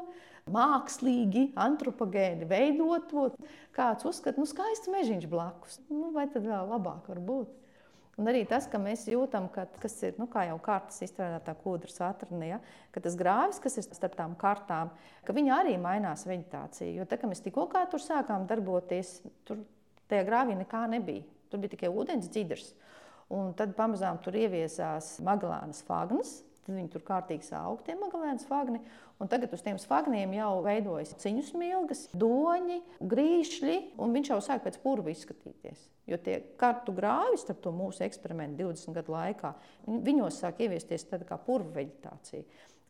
mākslīgi, 0.54 1.52
antropogēni 1.60 2.48
veidoto. 2.50 3.30
Kāds 3.76 4.06
uzskata, 4.10 4.42
nu 4.42 4.50
skaists 4.50 4.92
mežiņš 4.92 5.30
blakus. 5.32 5.80
Nu, 5.90 6.12
vai 6.16 6.28
tad 6.34 6.48
vēl 6.50 6.74
labāk 6.74 7.08
var 7.14 7.22
būt? 7.24 7.63
Un 8.22 8.30
arī 8.30 8.44
tas, 8.46 8.68
ka 8.70 8.78
mēs 8.78 9.08
jūtam, 9.10 9.48
ka 9.50 9.66
tas 9.82 9.96
ir 10.06 10.20
nu, 10.22 10.28
jau 10.30 10.58
kārtas 10.62 11.02
izstrādātā 11.02 11.56
kūdras 11.64 11.98
atrunē, 12.06 12.50
ja, 12.52 12.60
ka 12.94 13.02
tas 13.02 13.16
grāvis, 13.18 13.58
kas 13.64 13.80
ir 13.82 13.88
starp 13.88 14.14
tām 14.20 14.36
kārtām, 14.38 14.92
ka 15.26 15.34
viņi 15.34 15.54
arī 15.56 15.74
mainās 15.82 16.28
vegetācija. 16.30 16.92
Jo 16.94 17.08
tā, 17.10 17.18
mēs 17.26 17.42
tikko 17.42 17.66
tur 17.90 18.04
sākām 18.04 18.46
darboties, 18.46 19.16
tur 19.50 19.64
tajā 20.12 20.28
grāvī 20.30 20.60
nekā 20.60 20.86
nebija. 20.94 21.26
Tur 21.50 21.62
bija 21.64 21.74
tikai 21.74 21.90
ūdens 21.90 22.30
dzidrs. 22.30 22.76
Un 23.34 23.54
tad 23.58 23.74
pamazām 23.78 24.20
tur 24.22 24.38
ieviesās 24.38 25.16
Magelānas 25.26 25.82
fagnas, 25.88 26.44
Tad 26.64 26.78
viņi 26.78 26.92
tur 26.94 27.04
kārtīgi 27.04 27.50
auga 27.58 27.84
tie 27.84 27.96
magalēnas 28.00 28.46
fagni. 28.48 28.80
Un 29.20 29.30
tagad 29.32 29.52
uz 29.56 29.62
tiem 29.64 29.78
fagniem 29.80 30.32
jau 30.38 30.52
veidojas 30.64 31.12
ciņu 31.20 31.44
smilgas, 31.50 32.06
doņi, 32.16 32.80
grīšļi, 33.04 33.76
viņš 34.00 34.32
jau 34.32 34.40
sāk 34.44 34.64
pēc 34.64 34.80
purva 34.84 35.12
izskatīties. 35.12 35.90
Jo 36.08 36.20
tie 36.20 36.40
kartu 36.60 36.96
grāvi 36.96 37.40
starp 37.40 37.62
to 37.64 37.72
mūsu 37.76 38.04
eksperimentu 38.08 38.66
20 38.66 38.96
gadu 38.98 39.14
laikā, 39.16 39.54
viņos 40.08 40.40
sāk 40.44 40.64
ieviesties 40.64 41.08
tāda 41.12 41.28
kā 41.28 41.38
purva 41.40 41.80
veģetācija. 41.82 42.44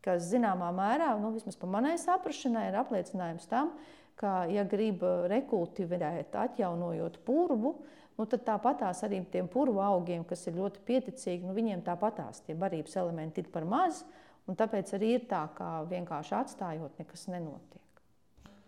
Kas 0.04 0.26
zināmā 0.30 0.70
mērā, 0.76 1.14
nu, 1.22 1.32
vismaz 1.36 1.58
pa 1.58 1.70
manai 1.70 1.96
saprašanai, 2.02 2.68
ir 2.70 2.80
apliecinājums 2.82 3.46
tam, 3.50 3.72
ka, 4.20 4.44
ja 4.52 4.66
grib 4.70 5.06
rekultivēt, 5.32 6.34
atjaunojot 6.36 7.22
purvu, 7.26 7.78
nu, 8.18 8.26
tad 8.30 8.44
tāpatās 8.48 9.04
arī 9.06 9.22
tiem 9.32 9.48
purvu 9.52 9.82
augiem, 9.84 10.26
kas 10.28 10.46
ir 10.48 10.58
ļoti 10.60 10.84
pieticīgi, 10.88 11.48
nu, 11.48 11.56
viņiem 11.58 11.86
tāpatās 11.86 12.44
tie 12.48 12.58
barības 12.58 12.98
elementi 13.02 13.44
ir 13.44 13.50
par 13.54 13.68
maz, 13.70 14.04
tāpēc 14.50 14.96
arī 14.98 15.16
ir 15.18 15.26
tā, 15.30 15.46
ka 15.58 15.86
vienkārši 15.90 16.36
atstājot, 16.42 17.00
nekas 17.00 17.30
nenotiek. 17.32 18.04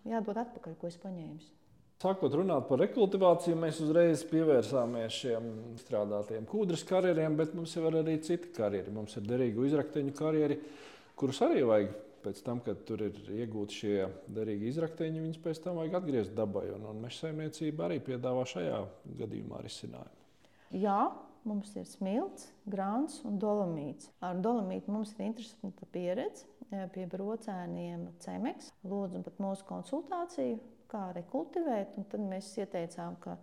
Jādod 0.05 0.37
atpakaļ, 0.37 0.79
ko 0.79 0.89
es 0.89 0.97
paņēmu. 1.01 1.51
Sākot 1.95 2.33
runāt 2.35 2.65
par 2.67 2.81
rekultivāciju, 2.83 3.55
mēs 3.57 3.77
uzreiz 3.81 4.21
pievērsāmies 4.27 5.15
šiem 5.15 5.45
strādātiem 5.79 6.43
kūdras 6.49 6.83
karjeriem, 6.85 7.37
bet 7.39 7.53
mums 7.55 7.71
ir 7.79 7.87
arī 7.87 8.17
citi 8.21 8.51
karjeri. 8.53 8.91
Mums 8.93 9.15
ir 9.15 9.23
derīgu 9.25 9.63
izrakteņu 9.69 10.11
karjeri, 10.17 10.59
kurus 11.15 11.39
arī 11.47 11.63
vajag 11.65 11.93
pēc 12.25 12.41
tam, 12.45 12.61
kad 12.65 12.81
tur 12.87 13.03
ir 13.05 13.17
iegūti 13.37 13.79
šie 13.79 13.95
derīgi 14.33 14.71
izrakteņi, 14.71 15.23
viņus 15.27 15.41
pēc 15.45 15.61
tam 15.63 15.79
vajag 15.79 15.99
atgriezt 16.01 16.35
dabai. 16.37 16.67
Un, 16.75 16.87
un 16.89 17.01
meža 17.03 17.25
saimniecība 17.25 17.87
arī 17.87 18.01
piedāvā 18.03 18.45
šajā 18.49 18.81
gadījumā 19.21 19.61
risinājumu. 19.65 20.21
Jā, 20.75 20.99
mums 21.45 21.71
ir 21.77 21.85
smilts, 21.87 22.49
grāns 22.69 23.19
un 23.27 23.37
dolomīts. 23.41 24.09
Ar 24.25 24.39
dolomītu 24.41 24.93
mums 24.93 25.13
ir 25.15 25.27
interesanta 25.27 25.87
pieredze 25.93 26.47
eh, 26.71 26.87
pie 26.93 27.05
brocēniem 27.11 28.09
cemeks. 28.25 28.71
Lūdzu 28.89 29.21
pat 29.27 29.43
mūsu 29.45 29.67
konsultāciju, 29.69 30.57
kā 30.91 31.07
rekultivēt. 31.15 31.95
Un 31.99 32.09
tad 32.11 32.25
mēs 32.25 32.51
ieteicām, 32.59 33.19
ka 33.21 33.37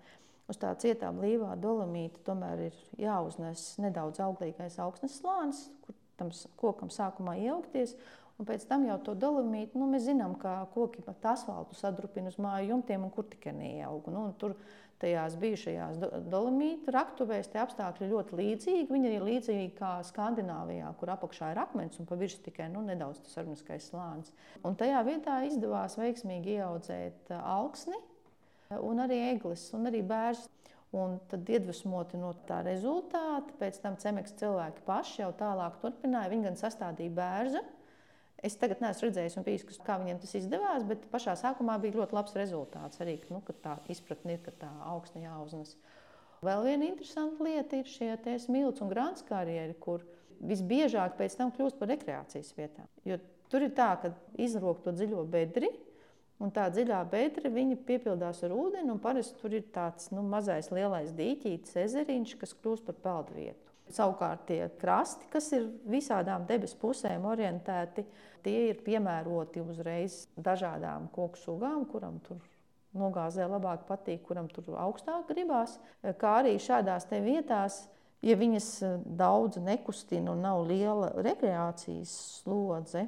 uz 0.50 0.58
tā 0.60 0.74
cietā 0.82 1.12
blīvā 1.14 1.54
dolomīta 1.62 2.22
tomēr 2.26 2.66
ir 2.68 2.80
jāuznes 3.00 3.76
nedaudz 3.82 4.20
auglīgais 4.24 4.78
augsnes 4.82 5.20
slānis, 5.22 5.66
kur 5.86 5.96
tam 6.18 6.32
kokam 6.60 6.90
sākumā 6.92 7.38
ieaugties. 7.42 7.96
Un 8.42 8.46
pēc 8.48 8.64
tam 8.66 8.82
jau 8.82 8.96
to 9.06 9.12
dolomītu, 9.14 9.78
nu, 9.78 9.86
mēs 9.86 10.08
zinām, 10.08 10.32
ka 10.34 10.64
koki 10.74 10.98
pat 11.06 11.28
asfaltu 11.36 11.76
sadrupina 11.78 12.32
uz 12.32 12.40
māju 12.42 12.72
jumtiem, 12.72 13.04
un 13.06 13.12
kur 13.14 13.28
tikai 13.30 13.52
neieaug. 13.54 14.08
Nu, 14.10 14.24
tur 14.34 14.56
tajās 14.98 15.36
bijušajās 15.38 16.00
dolomītu 16.26 16.90
raktuvēs 16.90 17.52
tie 17.52 17.60
apstākļi 17.62 18.08
ļoti 18.10 18.38
līdzīgi. 18.40 18.88
Viņi 18.90 19.12
ir 19.14 19.26
līdzīgi 19.28 19.68
kā 19.76 19.92
Skandināvijā, 20.08 20.88
kur 20.98 21.12
apakšā 21.14 21.52
ir 21.54 21.60
akmens 21.62 22.00
un 22.02 22.08
pa 22.10 22.18
virsmu 22.18 22.42
tikai 22.48 22.66
nu, 22.72 22.82
nedaudz 22.86 23.20
tas 23.22 23.38
organiskais 23.44 23.86
slānis. 23.92 24.32
Un 24.66 24.74
tajā 24.80 25.04
vietā 25.06 25.36
izdevās 25.46 25.94
veiksmīgi 26.00 26.56
ieaudzēt 26.56 27.30
augsni 27.38 28.00
un 28.80 29.04
arī 29.04 29.20
eglis 29.36 29.68
un 29.76 29.86
arī 29.92 30.02
bērns. 30.02 30.48
Un 30.92 31.14
tad, 31.30 31.46
iedvesmoti 31.48 32.18
no 32.20 32.34
tā 32.44 32.58
rezultāta, 32.66 33.54
pēc 33.56 33.78
tam 33.80 33.94
cemeks 34.02 34.34
cilvēki 34.42 34.82
paši 34.84 35.22
jau 35.22 35.30
tālāk 35.38 35.78
turpināja. 35.80 36.28
Viņi 36.34 36.50
gan 36.50 36.58
sastādīja 36.60 37.14
bērnu, 37.16 37.62
Es 38.42 38.56
tagad 38.58 38.80
neesmu 38.82 39.06
redzējis, 39.06 39.36
bijis, 39.46 39.78
kā 39.86 40.00
viņiem 40.00 40.18
tas 40.22 40.32
izdevās, 40.34 40.82
bet 40.86 41.04
pašā 41.12 41.36
sākumā 41.38 41.76
bija 41.82 42.00
ļoti 42.00 42.16
labs 42.16 42.34
rezultāts. 42.34 42.98
Arī 43.04 43.20
nu, 43.30 43.38
tā 43.62 43.76
izpratne 43.92 44.34
ir, 44.34 44.40
ka 44.42 44.54
tā 44.64 44.70
augsta 44.90 45.22
jāuznes. 45.22 45.76
Vēl 46.42 46.64
viena 46.66 46.88
interesanta 46.88 47.46
lieta 47.46 47.78
ir 47.78 47.86
šie 47.86 48.16
smilts 48.42 48.82
un 48.82 48.90
grāns 48.90 49.22
karjeri, 49.28 49.76
kur 49.78 50.02
visbiežāk 50.42 51.14
pēc 51.20 51.38
tam 51.38 51.52
kļūst 51.54 51.78
par 51.78 51.92
rekreācijas 51.92 52.50
vietām. 52.56 52.90
Jo 53.06 53.20
tur 53.52 53.62
ir 53.62 53.76
tā, 53.78 53.92
ka 54.02 54.10
izrok 54.42 54.82
to 54.82 54.90
dziļo 54.96 55.22
bedri, 55.30 55.70
un 56.42 56.50
tā 56.50 56.66
dziļā 56.74 56.98
bedra 57.12 57.52
piepildās 57.86 58.42
ar 58.42 58.54
ūdeni, 58.58 58.90
un 58.90 58.98
parasti 58.98 59.38
tur 59.38 59.54
ir 59.54 59.68
tāds 59.70 60.10
nu, 60.10 60.26
mazais 60.26 60.72
lielais 60.74 61.14
dīķītis, 61.14 61.78
ezeriņš, 61.84 62.34
kas 62.40 62.56
kļūst 62.58 62.90
par 62.90 62.98
peldvietu. 63.06 63.61
Savukārt 63.92 64.46
tie 64.48 64.68
krasti, 64.80 65.26
kas 65.32 65.50
ir 65.52 65.66
visādām 65.90 66.46
debesu 66.48 66.78
pusēm 66.80 67.26
orientēti, 67.28 68.04
tie 68.44 68.68
ir 68.70 68.78
piemēroti 68.84 69.60
uzreiz 69.60 70.22
dažādām 70.36 71.10
koku 71.12 71.40
sugām, 71.40 71.84
kuram 71.90 72.20
tur 72.24 72.40
nogāzē 72.96 73.48
labāk 73.48 73.86
patīk, 73.88 74.22
kuram 74.28 74.48
tur 74.52 74.76
augstāk 74.80 75.26
gribās. 75.28 75.78
Kā 76.20 76.38
arī 76.42 76.54
šādās 76.60 77.08
vietās, 77.10 77.82
ja 78.22 78.36
viņas 78.38 78.70
daudz 79.18 79.60
nekustina 79.60 80.32
un 80.32 80.44
nav 80.46 80.64
liela 80.68 81.12
rekreācijas 81.24 82.14
slodze, 82.40 83.06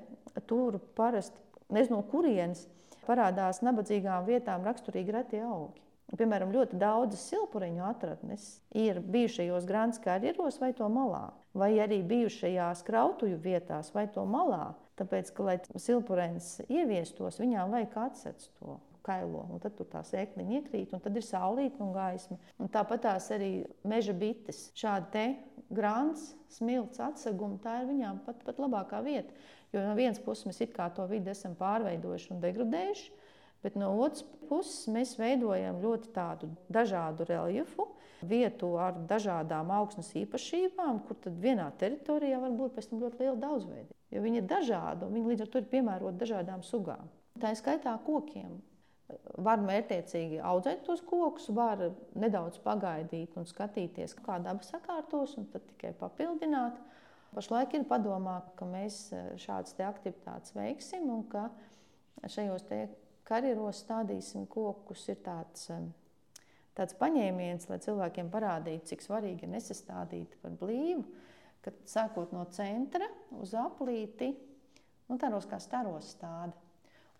tur 0.49 0.81
parasti 0.97 1.40
nezinu, 1.73 2.00
no 2.00 2.02
kurienes 2.11 2.66
parādās 3.07 3.62
nabadzīgām 3.64 4.26
vietām 4.28 4.64
raksturīgi 4.66 5.14
reti 5.14 5.40
augi. 5.45 5.83
Piemēram, 6.14 6.52
ļoti 6.54 6.78
daudzas 6.78 7.25
silpureņu 7.30 7.83
atradnes 7.88 8.44
ir 8.78 9.00
bijušajos 9.02 9.66
grāmatas 9.66 10.02
karjeros 10.04 10.61
vai 10.62 10.71
to 10.76 10.87
malā, 10.92 11.26
vai 11.56 11.73
arī 11.83 12.02
bijušajās 12.06 12.85
krautuju 12.87 13.40
vietās 13.42 13.90
vai 13.94 14.06
to 14.14 14.23
malā. 14.28 14.75
Tāpēc, 14.94 15.33
ka, 15.35 15.47
lai 15.49 15.56
silpureņus 15.75 16.50
ieviestos, 16.68 17.40
viņām 17.42 17.75
vajag 17.75 17.97
atcelt 18.04 18.47
to 18.61 18.76
kailo, 19.04 19.42
un 19.52 19.61
tad 19.62 19.75
tur 19.78 19.88
tā 19.90 20.04
sēkliņa 20.06 20.61
iekrīt, 20.61 20.94
un 20.94 21.02
tad 21.02 21.18
ir 21.18 21.26
saulīte 21.26 21.83
un 21.85 21.90
gaisma. 21.94 22.38
Un 22.62 22.71
tāpat 22.73 23.04
tās 23.09 23.26
arī 23.35 23.50
meža 23.87 24.14
bites. 24.16 24.68
Šādi 24.78 25.11
te 25.12 25.26
grāns, 25.75 26.30
smilts, 26.54 27.02
atsegumi, 27.02 27.59
tā 27.64 27.80
ir 27.83 27.90
viņām 27.90 28.23
pat, 28.25 28.40
pat 28.47 28.62
labākā 28.62 29.02
vieta. 29.04 29.35
Jo 29.75 29.83
no 29.83 29.97
vienas 29.99 30.23
puses 30.23 30.47
mēs 30.47 30.62
it 30.62 30.75
kā 30.76 30.87
to 30.94 31.04
vidi 31.11 31.33
esam 31.33 31.56
pārveidojuši 31.59 32.33
un 32.37 32.42
degradējuši, 32.44 33.11
Bet 33.64 33.78
no 33.80 33.94
otras 33.97 34.26
puses 34.44 34.85
mēs 34.92 35.14
veidojam 35.16 35.80
ļoti 35.80 36.11
tādu 36.12 36.50
dažādu 36.73 37.25
reljefu, 37.30 37.88
vietu 38.28 38.75
ar 38.80 38.99
dažādām 39.09 39.73
augsnes 39.73 40.11
īpašībām, 40.21 41.00
kur 41.06 41.18
tad 41.25 41.38
vienā 41.40 41.71
teritorijā 41.80 42.40
var 42.42 42.52
būt 42.56 42.76
pēc 42.76 42.90
tam 42.90 43.00
ļoti 43.04 43.23
liela 43.23 43.40
daudzveidība. 43.40 43.97
Jo 44.14 44.23
viņi 44.25 44.40
ir 44.40 44.47
dažādi 44.49 45.06
un 45.06 45.16
viņi 45.16 45.33
līdz 45.33 45.44
ar 45.44 45.50
to 45.50 45.62
ir 45.62 45.71
piemēroti 45.73 46.21
dažādām 46.21 46.62
sugām. 46.66 47.11
Tā 47.40 47.50
ir 47.50 47.59
skaitā 47.59 47.97
kokiem. 48.06 48.61
Var 49.44 49.61
mērķiecīgi 49.61 50.38
audzēt 50.40 50.85
tos 50.87 51.02
kokus, 51.04 51.50
var 51.52 51.83
nedaudz 52.16 52.61
pagaidīt 52.64 53.35
un 53.37 53.49
skatīties, 53.49 54.14
kā 54.25 54.38
daba 54.44 54.64
sakārtos, 54.64 55.37
un 55.40 55.49
tad 55.52 55.66
tikai 55.73 55.92
papildināt. 55.99 56.78
Pašlaik 57.35 57.75
ir 57.76 57.85
padomā, 57.90 58.38
ka 58.56 58.68
mēs 58.68 59.09
šādas 59.42 59.76
aktivitātes 59.88 60.54
veiksim 60.56 61.11
un 61.11 61.25
ka 61.28 61.49
šajos 62.30 62.64
karjeros 63.28 63.83
stādīsim 63.85 64.47
kokus, 64.50 65.07
ir 65.12 65.21
tāds, 65.25 65.69
tāds 66.76 66.97
paņēmiens, 67.00 67.69
lai 67.71 67.81
cilvēkiem 67.85 68.31
parādītu, 68.33 68.90
cik 68.93 69.04
svarīgi 69.04 69.47
ir 69.47 69.54
nesastādīt 69.54 70.37
par 70.43 70.57
blīvu, 70.61 71.04
kad 71.64 71.78
sākot 71.88 72.35
no 72.37 72.45
centra 72.52 73.09
uz 73.40 73.54
aplīti, 73.57 74.35
nu, 75.09 75.16
tādos 75.21 75.49
kā 75.49 75.61
staros 75.62 76.12
stādi. 76.16 76.57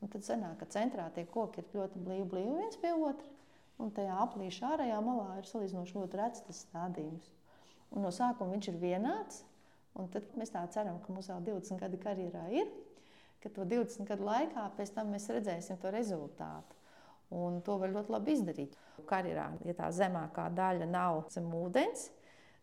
Un 0.05 0.11
tad 0.13 0.27
sanāk, 0.27 0.59
ka 0.61 0.69
centrā 0.69 1.07
tie 1.15 1.25
koki 1.25 1.63
ir 1.63 1.71
ļoti 1.79 2.01
blīvi, 2.05 2.27
blīvi 2.29 2.57
viens 2.59 2.77
pie 2.81 2.91
otra, 2.93 3.31
un 3.81 3.93
tajā 3.95 4.19
aplīša 4.27 4.75
ārējā 4.75 4.99
malā 5.05 5.39
ir 5.41 5.49
salīdzinoši 5.49 5.97
ļoti 5.97 6.21
rets 6.21 6.45
tas 6.45 6.61
stādījums. 6.67 7.31
Un 7.95 8.05
no 8.05 8.11
sākuma 8.13 8.53
viņš 8.53 8.69
ir 8.73 8.81
vienāds, 8.83 9.41
un 9.97 10.11
tad 10.13 10.29
mēs 10.37 10.53
tā 10.53 10.65
ceram, 10.75 10.99
ka 11.01 11.15
mums 11.15 11.31
vēl 11.31 11.47
20 11.47 11.81
gadi 11.81 12.01
karjerā 12.03 12.45
ir, 12.53 12.69
ka 13.45 13.53
to 13.53 13.67
20 13.69 14.09
gadu 14.09 14.25
laikā 14.27 14.65
pēc 14.79 14.95
tam 14.97 15.13
mēs 15.13 15.29
redzēsim 15.33 15.79
to 15.83 15.93
rezultātu. 15.93 16.81
Un 17.35 17.61
to 17.67 17.77
var 17.81 17.93
ļoti 17.93 18.13
labi 18.15 18.35
izdarīt. 18.37 18.77
Karjerā, 19.09 19.49
ja 19.67 19.75
tā 19.77 19.89
zemākā 19.93 20.49
daļa 20.55 20.89
nav 20.89 21.25
zem 21.35 21.49
ūdens, 21.57 22.09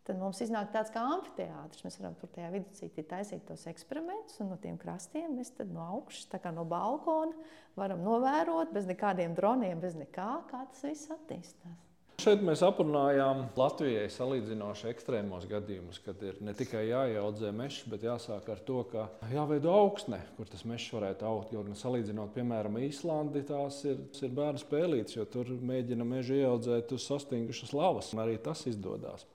tad 0.06 0.18
mums 0.18 0.40
iznāk 0.42 0.72
tāds 0.74 0.90
kā 0.94 1.02
amfiteātris. 1.16 1.84
Mēs 1.86 1.98
varam 2.00 2.16
tur 2.18 2.32
tajā 2.34 2.50
viduscītī 2.54 3.04
taisīt 3.06 3.44
tos 3.48 3.66
eksperimentus, 3.70 4.40
un 4.42 4.52
no 4.54 4.58
tiem 4.62 4.78
krastiem 4.80 5.36
mēs 5.38 5.54
no 5.68 5.84
augšas, 5.98 6.30
tā 6.32 6.42
kā 6.42 6.54
no 6.54 6.66
balkona, 6.68 7.36
varam 7.78 8.02
novērot 8.06 8.74
bez 8.74 8.88
nekādiem 8.90 9.36
droniem, 9.38 9.80
bez 9.82 9.98
nekā, 9.98 10.30
kā 10.50 10.66
tas 10.72 10.86
viss 10.88 11.12
attīstās. 11.14 11.91
Šeit 12.20 12.42
mēs 12.44 12.60
aprunājām 12.62 13.46
Latvijai 13.58 14.04
salīdzinoši 14.12 14.90
ekstrēmos 14.92 15.46
gadījumus, 15.50 15.98
kad 16.04 16.20
ir 16.22 16.36
ne 16.44 16.52
tikai 16.54 16.84
jāieaudzē 16.90 17.50
mežs, 17.56 17.86
bet 17.90 18.04
jāsāk 18.06 18.46
ar 18.52 18.60
to, 18.66 18.82
ka 18.92 19.08
jāveido 19.32 19.72
augsne, 19.74 20.20
kur 20.36 20.50
tas 20.50 20.62
mežs 20.68 20.92
varētu 20.92 21.26
augt. 21.26 21.54
Jo 21.56 21.64
nu, 21.66 21.74
salīdzinot, 21.78 22.34
piemēram, 22.36 22.78
Īslandi, 22.84 23.42
tās 23.48 23.80
ir, 23.88 24.04
ir 24.22 24.34
bērnu 24.36 24.62
spēlītes, 24.62 25.16
jo 25.16 25.26
tur 25.32 25.50
mēģina 25.72 26.06
mežu 26.06 26.36
ieaudzēt 26.38 26.94
uz 26.94 27.08
sastingušas 27.08 27.74
lavas, 27.74 28.12
arī 28.14 28.36
tas 28.44 28.66
izdodas. 28.70 29.26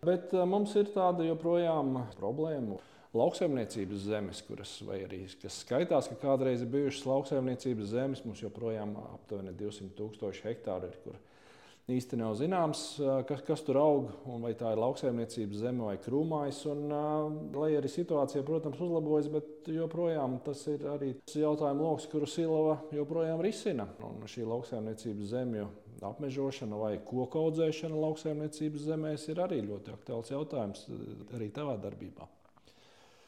Bet 0.00 0.32
eh, 0.32 0.46
mums 0.48 0.72
ir 0.80 0.88
tāda 0.94 1.26
joprojām 1.28 1.98
problēma 2.16 2.80
lauksaimniecības 3.16 4.06
zemes, 4.06 4.40
kuras, 4.46 4.76
arī 4.88 5.24
skaitās, 5.30 6.08
ka 6.08 6.16
kādreiz 6.22 6.62
ir 6.64 6.70
bijušas 6.72 7.06
lauksaimniecības 7.10 7.90
zemes, 7.92 8.22
mums 8.24 8.40
joprojām 8.44 8.94
aptuveni 9.02 9.52
200 9.58 9.92
tūkstoši 9.98 10.46
hektāru 10.46 10.90
ir, 10.90 10.96
kur 11.04 11.18
īsti 11.94 12.18
nav 12.20 12.36
zināms, 12.38 12.82
kas, 13.28 13.42
kas 13.46 13.64
tur 13.66 13.78
aug, 13.80 14.08
vai 14.42 14.52
tā 14.58 14.72
ir 14.74 14.80
lauksaimniecības 14.82 15.62
zeme 15.64 15.86
vai 15.88 15.96
krūmājs. 16.02 16.62
Un, 16.72 16.86
lai 17.56 17.70
arī 17.78 17.90
situācija, 17.90 18.44
protams, 18.46 18.80
uzlabojas, 18.80 19.30
bet 19.32 19.70
joprojām 19.74 20.38
tas 20.46 20.64
ir 20.72 20.86
arī 20.92 21.12
jautājums 21.34 21.84
lokus, 21.84 22.08
kuru 22.12 22.30
Silava 22.30 22.80
joprojām 22.94 23.42
risina. 23.44 23.88
Un 24.06 24.24
šī 24.30 24.46
lauksaimniecības 24.48 25.32
zemju 25.34 25.68
apmežošana 26.06 26.80
vai 26.80 26.94
koku 27.04 27.44
audzēšana 27.44 28.04
lauksaimniecības 28.06 28.88
zemēs 28.88 29.28
ir 29.28 29.42
arī 29.44 29.62
ļoti 29.68 29.94
aktuāls 29.94 30.32
jautājums 30.32 30.86
arī 31.36 31.50
tavā 31.54 31.76
darbībā. 31.80 32.28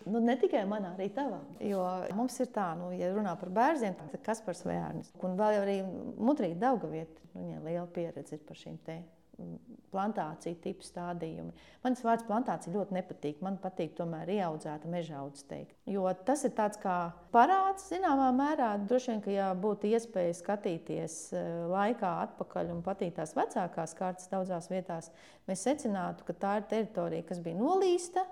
Nu, 0.06 0.20
ne 0.22 0.36
tikai 0.40 0.64
manā, 0.68 0.94
arī 0.96 1.08
tavā. 1.14 1.40
Jo 1.62 1.82
mums 2.16 2.38
ir 2.42 2.50
tā, 2.54 2.72
nu, 2.78 2.90
ja 2.96 3.12
runā 3.14 3.34
par 3.40 3.52
bērniem, 3.54 3.96
tad 4.00 4.22
kas 4.26 4.42
par 4.44 4.58
svērnis. 4.58 5.12
Un 5.22 5.38
vēl 5.38 5.62
arī 5.62 5.80
mudrīgi 5.86 6.58
Daugavieta, 6.62 7.26
viņai 7.36 7.64
liela 7.66 7.88
pieredze 7.92 8.36
ir 8.36 8.42
par 8.48 8.58
šīm 8.58 8.78
te 8.86 8.98
mm, 8.98 9.76
plantāciju 9.92 10.58
tipu 10.64 10.86
stādījumi. 10.86 11.54
Man 11.84 11.96
tas 11.96 12.04
vārds 12.06 12.26
plantācija 12.26 12.74
ļoti 12.74 12.96
nepatīk. 12.98 13.40
Man 13.44 13.60
patīk 13.62 13.94
tomēr 13.98 14.32
ieaudzēta 14.34 14.90
meža 14.90 15.20
audzes. 15.22 15.46
Jo 15.86 16.08
tas 16.26 16.44
ir 16.48 16.54
tāds 16.58 16.80
kā 16.82 16.98
parāds, 17.34 17.86
zināmā 17.92 18.32
mērā. 18.36 18.74
Droši 18.88 19.12
vien, 19.12 19.24
ka 19.24 19.34
ja 19.34 19.48
būtu 19.54 19.92
iespēja 19.92 20.34
skatīties 20.40 21.18
eh, 21.36 21.48
laikā 21.72 22.12
atpakaļ 22.26 22.74
un 22.74 22.84
patīt 22.86 23.18
tās 23.20 23.36
vecākās 23.38 23.96
kārtas 23.98 24.30
daudzās 24.32 24.70
vietās, 24.72 25.12
mēs 25.50 25.66
secinātu, 25.68 26.26
ka 26.26 26.36
tā 26.36 26.60
ir 26.60 26.70
teritorija, 26.74 27.28
kas 27.30 27.42
bija 27.44 27.60
nolīsta 27.60 28.26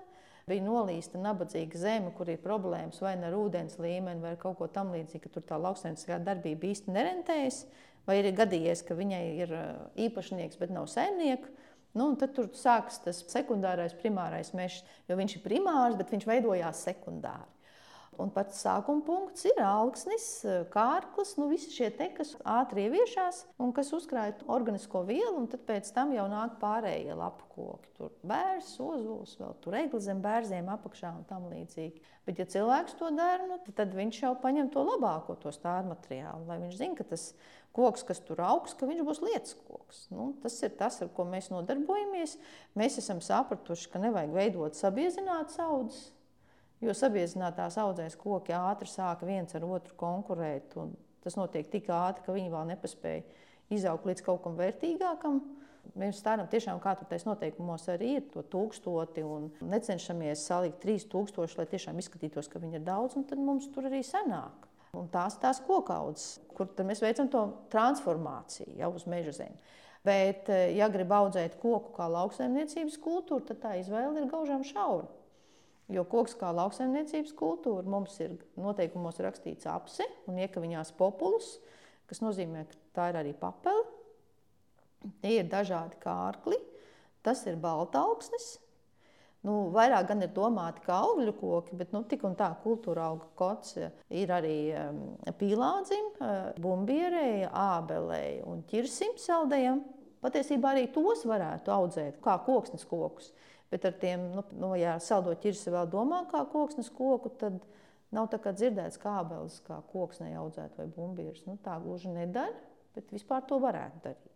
bija 0.49 0.63
nolīsta 0.65 1.21
nabadzīga 1.21 1.79
zeme, 1.79 2.11
kur 2.17 2.29
ir 2.31 2.41
problēmas 2.43 3.01
vai 3.03 3.13
ar 3.17 3.37
ūdens 3.37 3.77
līmeni, 3.81 4.23
vai 4.23 4.35
kaut 4.39 4.57
ko 4.59 4.67
tamlīdzīgu, 4.71 5.23
ka 5.25 5.33
tur 5.35 5.45
tā 5.49 5.59
lauksaimnieciskā 5.61 6.19
darbība 6.25 6.71
īsti 6.71 6.93
nerentējas, 6.95 7.63
vai 8.07 8.19
ir 8.21 8.31
gadījies, 8.37 8.83
ka 8.87 8.97
viņai 8.97 9.23
ir 9.45 9.55
īpašnieks, 10.07 10.59
bet 10.61 10.73
nav 10.73 10.89
saimnieks. 10.91 11.51
Nu, 11.97 12.13
tad 12.15 12.31
tur 12.37 12.47
sākas 12.55 13.01
tas 13.03 13.17
sekundārais, 13.27 13.97
primārais 13.99 14.53
mežs, 14.55 14.85
jo 15.09 15.17
viņš 15.19 15.37
ir 15.37 15.43
primārs, 15.43 15.97
bet 15.99 16.13
viņš 16.13 16.27
veidojās 16.29 16.85
sekundāri. 16.87 17.49
Un 18.19 18.29
pats 18.35 18.59
sākuma 18.59 19.05
punkts 19.07 19.45
ir 19.47 19.59
augsnis, 19.63 20.25
kārklis, 20.73 21.37
nu 21.39 21.47
visi 21.47 21.71
šie 21.71 21.87
te, 21.95 22.09
kas 22.17 22.33
ātri 22.43 22.83
ieviešās 22.89 23.45
un 23.63 23.71
kas 23.75 23.93
uzkrāja 23.95 24.35
organisko 24.51 25.05
vielu, 25.07 25.31
un 25.39 25.47
tad 25.51 25.63
pēc 25.69 25.87
tam 25.95 26.11
jau 26.11 26.25
nāk 26.31 26.57
pārējie 26.59 27.15
lapu 27.15 27.47
koki. 27.55 27.93
Tur 27.95 28.11
bērns, 28.27 28.73
ozols, 28.83 29.37
vēl 29.39 29.55
tur 29.63 29.79
egli 29.79 30.03
zem 30.03 30.19
bērziem 30.23 30.67
apakšā 30.75 31.13
un 31.21 31.23
tam 31.31 31.47
līdzīgi. 31.53 32.03
Bet 32.27 32.43
ja 32.43 32.49
cilvēks 32.51 32.99
to 32.99 33.13
dara, 33.15 33.47
nu, 33.47 33.61
tad 33.79 33.95
viņš 33.95 34.21
jau 34.25 34.35
paņem 34.43 34.69
to 34.75 34.83
labāko, 34.91 35.39
to 35.39 35.55
stāru 35.55 35.93
materiālu, 35.95 36.45
lai 36.51 36.59
viņš 36.65 36.77
zina, 36.83 36.99
ka 36.99 37.07
tas 37.15 37.29
koks, 37.71 38.03
kas 38.11 38.19
tur 38.27 38.43
augs, 38.43 38.75
ka 38.75 38.91
viņš 38.91 39.05
būs 39.07 39.23
lietas 39.23 39.55
koks. 39.65 40.05
Nu, 40.11 40.33
tas 40.43 40.59
ir 40.67 40.75
tas, 40.75 40.99
ar 41.01 41.15
ko 41.15 41.25
mēs 41.31 41.47
nodarbojamies. 41.53 42.35
Mēs 42.75 42.99
esam 42.99 43.23
sapratuši, 43.23 43.87
ka 43.93 44.03
nevajag 44.03 44.35
veidot 44.35 44.77
sabiezinātas 44.77 45.63
audzes 45.63 46.09
Jo 46.81 46.95
sabiezinātās 46.97 47.77
audzēs 47.77 48.17
koki 48.17 48.55
ātri 48.57 48.89
sāka 48.89 49.27
viens 49.27 49.53
ar 49.57 49.65
otru 49.67 49.93
konkurēt. 49.99 50.73
Tas 51.21 51.37
notiek 51.37 51.69
tik 51.69 51.89
ātri, 51.93 52.25
ka 52.25 52.33
viņi 52.33 52.49
vēl 52.49 52.71
nepaspēja 52.73 53.25
izaugt 53.71 54.07
līdz 54.09 54.23
kaut 54.25 54.41
kam 54.45 54.57
vērtīgākam. 54.57 55.41
Mēs 55.97 56.19
stādām 56.21 56.47
tiešām, 56.49 56.79
kā 56.81 56.93
tur 56.97 57.07
tais 57.09 57.25
noteikumos 57.25 57.87
arī 57.91 58.15
ir 58.19 58.25
to 58.33 58.43
tūkstoti 58.53 59.23
un 59.25 59.49
necenšamies 59.65 60.43
salikt 60.47 60.81
trīs 60.83 61.07
tūkstoši, 61.09 61.57
lai 61.57 61.67
tiešām 61.71 62.01
izskatītos, 62.01 62.49
ka 62.49 62.61
viņi 62.61 62.79
ir 62.79 62.85
daudz, 62.85 63.17
un 63.17 63.25
tad 63.29 63.41
mums 63.41 63.67
tur 63.73 63.89
arī 63.89 64.03
sanāk. 64.05 64.67
Un 64.97 65.07
tās 65.11 65.37
tās 65.41 65.61
kokaudzes, 65.63 66.41
kur 66.55 66.69
mēs 66.85 67.01
veicam 67.03 67.29
to 67.31 67.45
transformāciju 67.73 68.75
jau 68.81 68.91
uz 68.97 69.07
meža 69.09 69.33
zemi. 69.39 69.57
Bet, 70.05 70.49
eh, 70.49 70.73
ja 70.75 70.89
grib 70.89 71.11
audzēt 71.13 71.59
koku 71.61 71.93
kā 71.95 72.07
lauksaimniecības 72.09 72.97
kultūru, 73.01 73.45
tad 73.45 73.61
tā 73.61 73.75
izvēle 73.79 74.23
ir 74.23 74.29
gaužām 74.31 74.65
šaura. 74.65 75.07
Jo 75.91 76.05
koks 76.07 76.37
kā 76.39 76.53
lauksaimniecības 76.55 77.33
kultūra 77.35 77.83
mums 77.89 78.15
ir 78.23 78.37
noteikumos 78.59 79.19
rakstīts 79.23 79.67
apse 79.67 80.05
un 80.29 80.39
iekaviņās 80.39 80.93
populus, 80.99 81.57
kas 82.07 82.23
nozīmē, 82.23 82.63
ka 82.69 82.79
tā 82.95 83.09
ir 83.11 83.19
arī 83.21 83.33
papele. 83.37 83.83
Tie 85.23 85.39
ir 85.41 85.47
dažādi 85.49 85.97
kārkli, 85.99 86.59
tas 87.25 87.41
ir 87.49 87.57
baltaugsnes. 87.59 88.53
Nu, 89.41 89.71
vairāk 89.73 90.11
gan 90.11 90.21
ir 90.21 90.29
domāti 90.35 90.83
kā 90.85 90.99
augļu 91.01 91.31
koki, 91.39 91.77
bet 91.79 91.95
nu, 91.95 92.03
tik 92.05 92.21
un 92.27 92.35
tā 92.37 92.51
kultūra 92.61 93.07
auga 93.09 93.25
kots 93.39 93.73
ir 93.81 94.33
arī 94.35 94.57
um, 94.77 94.99
pīlādzim, 95.39 96.11
uh, 96.19 96.51
bumbierei, 96.61 97.47
ābelei 97.49 98.43
un 98.45 98.61
ķirsim 98.69 99.17
saldējam. 99.17 99.81
Patiesībā 100.21 100.75
arī 100.75 100.85
tos 100.93 101.25
varētu 101.25 101.73
audzēt 101.73 102.19
kā 102.21 102.37
koksnes 102.45 102.85
kokus. 102.85 103.31
Bet 103.71 103.85
ar 103.87 103.95
tiem, 104.01 104.25
nu, 104.35 104.43
nu, 104.59 104.73
ja 104.75 104.97
saldo 104.99 105.31
ķirsi 105.39 105.71
vēl 105.71 105.87
domā 105.91 106.25
kā 106.31 106.43
koksnes 106.51 106.91
koku, 106.91 107.31
tad 107.39 107.61
nav 108.11 108.27
tā 108.33 108.41
kā 108.43 108.51
dzirdēts 108.55 108.99
kābeles, 108.99 109.61
kā 109.67 109.79
koksnē 109.93 110.33
audzēt 110.41 110.75
vai 110.79 110.89
bumbīrs. 110.91 111.45
Nu, 111.47 111.55
tā 111.63 111.77
gluži 111.83 112.11
nedara, 112.11 112.51
bet 112.95 113.13
vispār 113.15 113.47
to 113.47 113.61
varētu 113.63 114.03
darīt. 114.03 114.31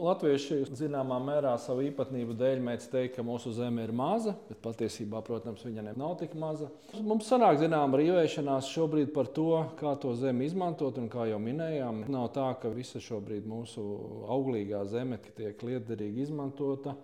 Latvieši 0.00 0.62
zināmā 0.78 1.18
mērā 1.20 1.50
savu 1.60 1.82
īpatnību 1.84 2.32
dēļ 2.40 2.62
mēdz 2.64 2.86
teikt, 2.88 3.18
ka 3.18 3.24
mūsu 3.26 3.50
zeme 3.52 3.82
ir 3.84 3.90
maza, 3.92 4.32
bet 4.48 4.62
patiesībā, 4.64 5.20
protams, 5.26 5.64
viņa 5.66 5.92
nav 5.92 6.14
tik 6.22 6.32
maza. 6.40 6.70
Mums 7.04 7.28
sanāk 7.28 7.58
zināma 7.60 8.00
rīvēšanās 8.00 8.70
šobrīd 8.72 9.12
par 9.12 9.28
to, 9.36 9.50
kā 9.80 9.92
to 10.00 10.14
zemi 10.16 10.48
izmantot, 10.48 10.96
un 11.02 11.10
kā 11.12 11.28
jau 11.28 11.40
minējām, 11.44 12.06
nav 12.08 12.30
tā, 12.36 12.48
ka 12.62 12.72
visa 12.72 13.02
šobrīd 13.04 13.48
mūsu 13.50 13.84
auglīgā 14.32 14.86
zeme 14.88 15.20
tiek 15.36 15.60
liederīgi 15.68 16.24
izmantota. 16.24 16.96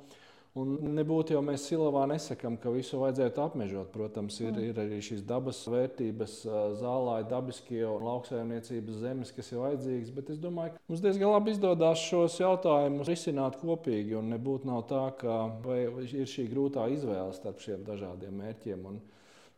Un 0.56 0.70
nebūtu 0.96 1.34
jau 1.34 1.42
mēs 1.44 1.66
silavā 1.68 2.06
nesakām, 2.08 2.54
ka 2.56 2.70
visu 2.72 2.96
vajadzētu 3.02 3.42
apmežot. 3.44 3.90
Protams, 3.92 4.38
ir, 4.40 4.56
ir 4.70 4.78
arī 4.80 5.02
šīs 5.04 5.20
dabas 5.28 5.58
vērtības, 5.68 6.36
zālāji, 6.80 7.26
dabiskie 7.28 7.82
un 7.84 8.06
lauksaimniecības 8.06 9.02
zemes, 9.02 9.34
kas 9.36 9.52
ir 9.52 9.60
vajadzīgas. 9.60 10.14
Bet 10.16 10.32
es 10.32 10.40
domāju, 10.40 10.72
ka 10.72 10.80
mums 10.88 11.02
diezgan 11.04 11.34
labi 11.34 11.52
izdodas 11.52 12.06
šos 12.06 12.38
jautājumus 12.40 13.10
risināt 13.10 13.60
kopīgi. 13.60 14.16
Un 14.16 14.32
nebūtu 14.32 14.80
tā, 14.88 15.02
ka 15.20 15.36
ir 15.76 16.32
šī 16.32 16.46
grūtā 16.54 16.88
izvēle 16.94 17.36
starp 17.36 17.60
šiem 17.60 17.84
dažādiem 17.84 18.40
mērķiem. 18.40 18.88
Un, 18.88 18.98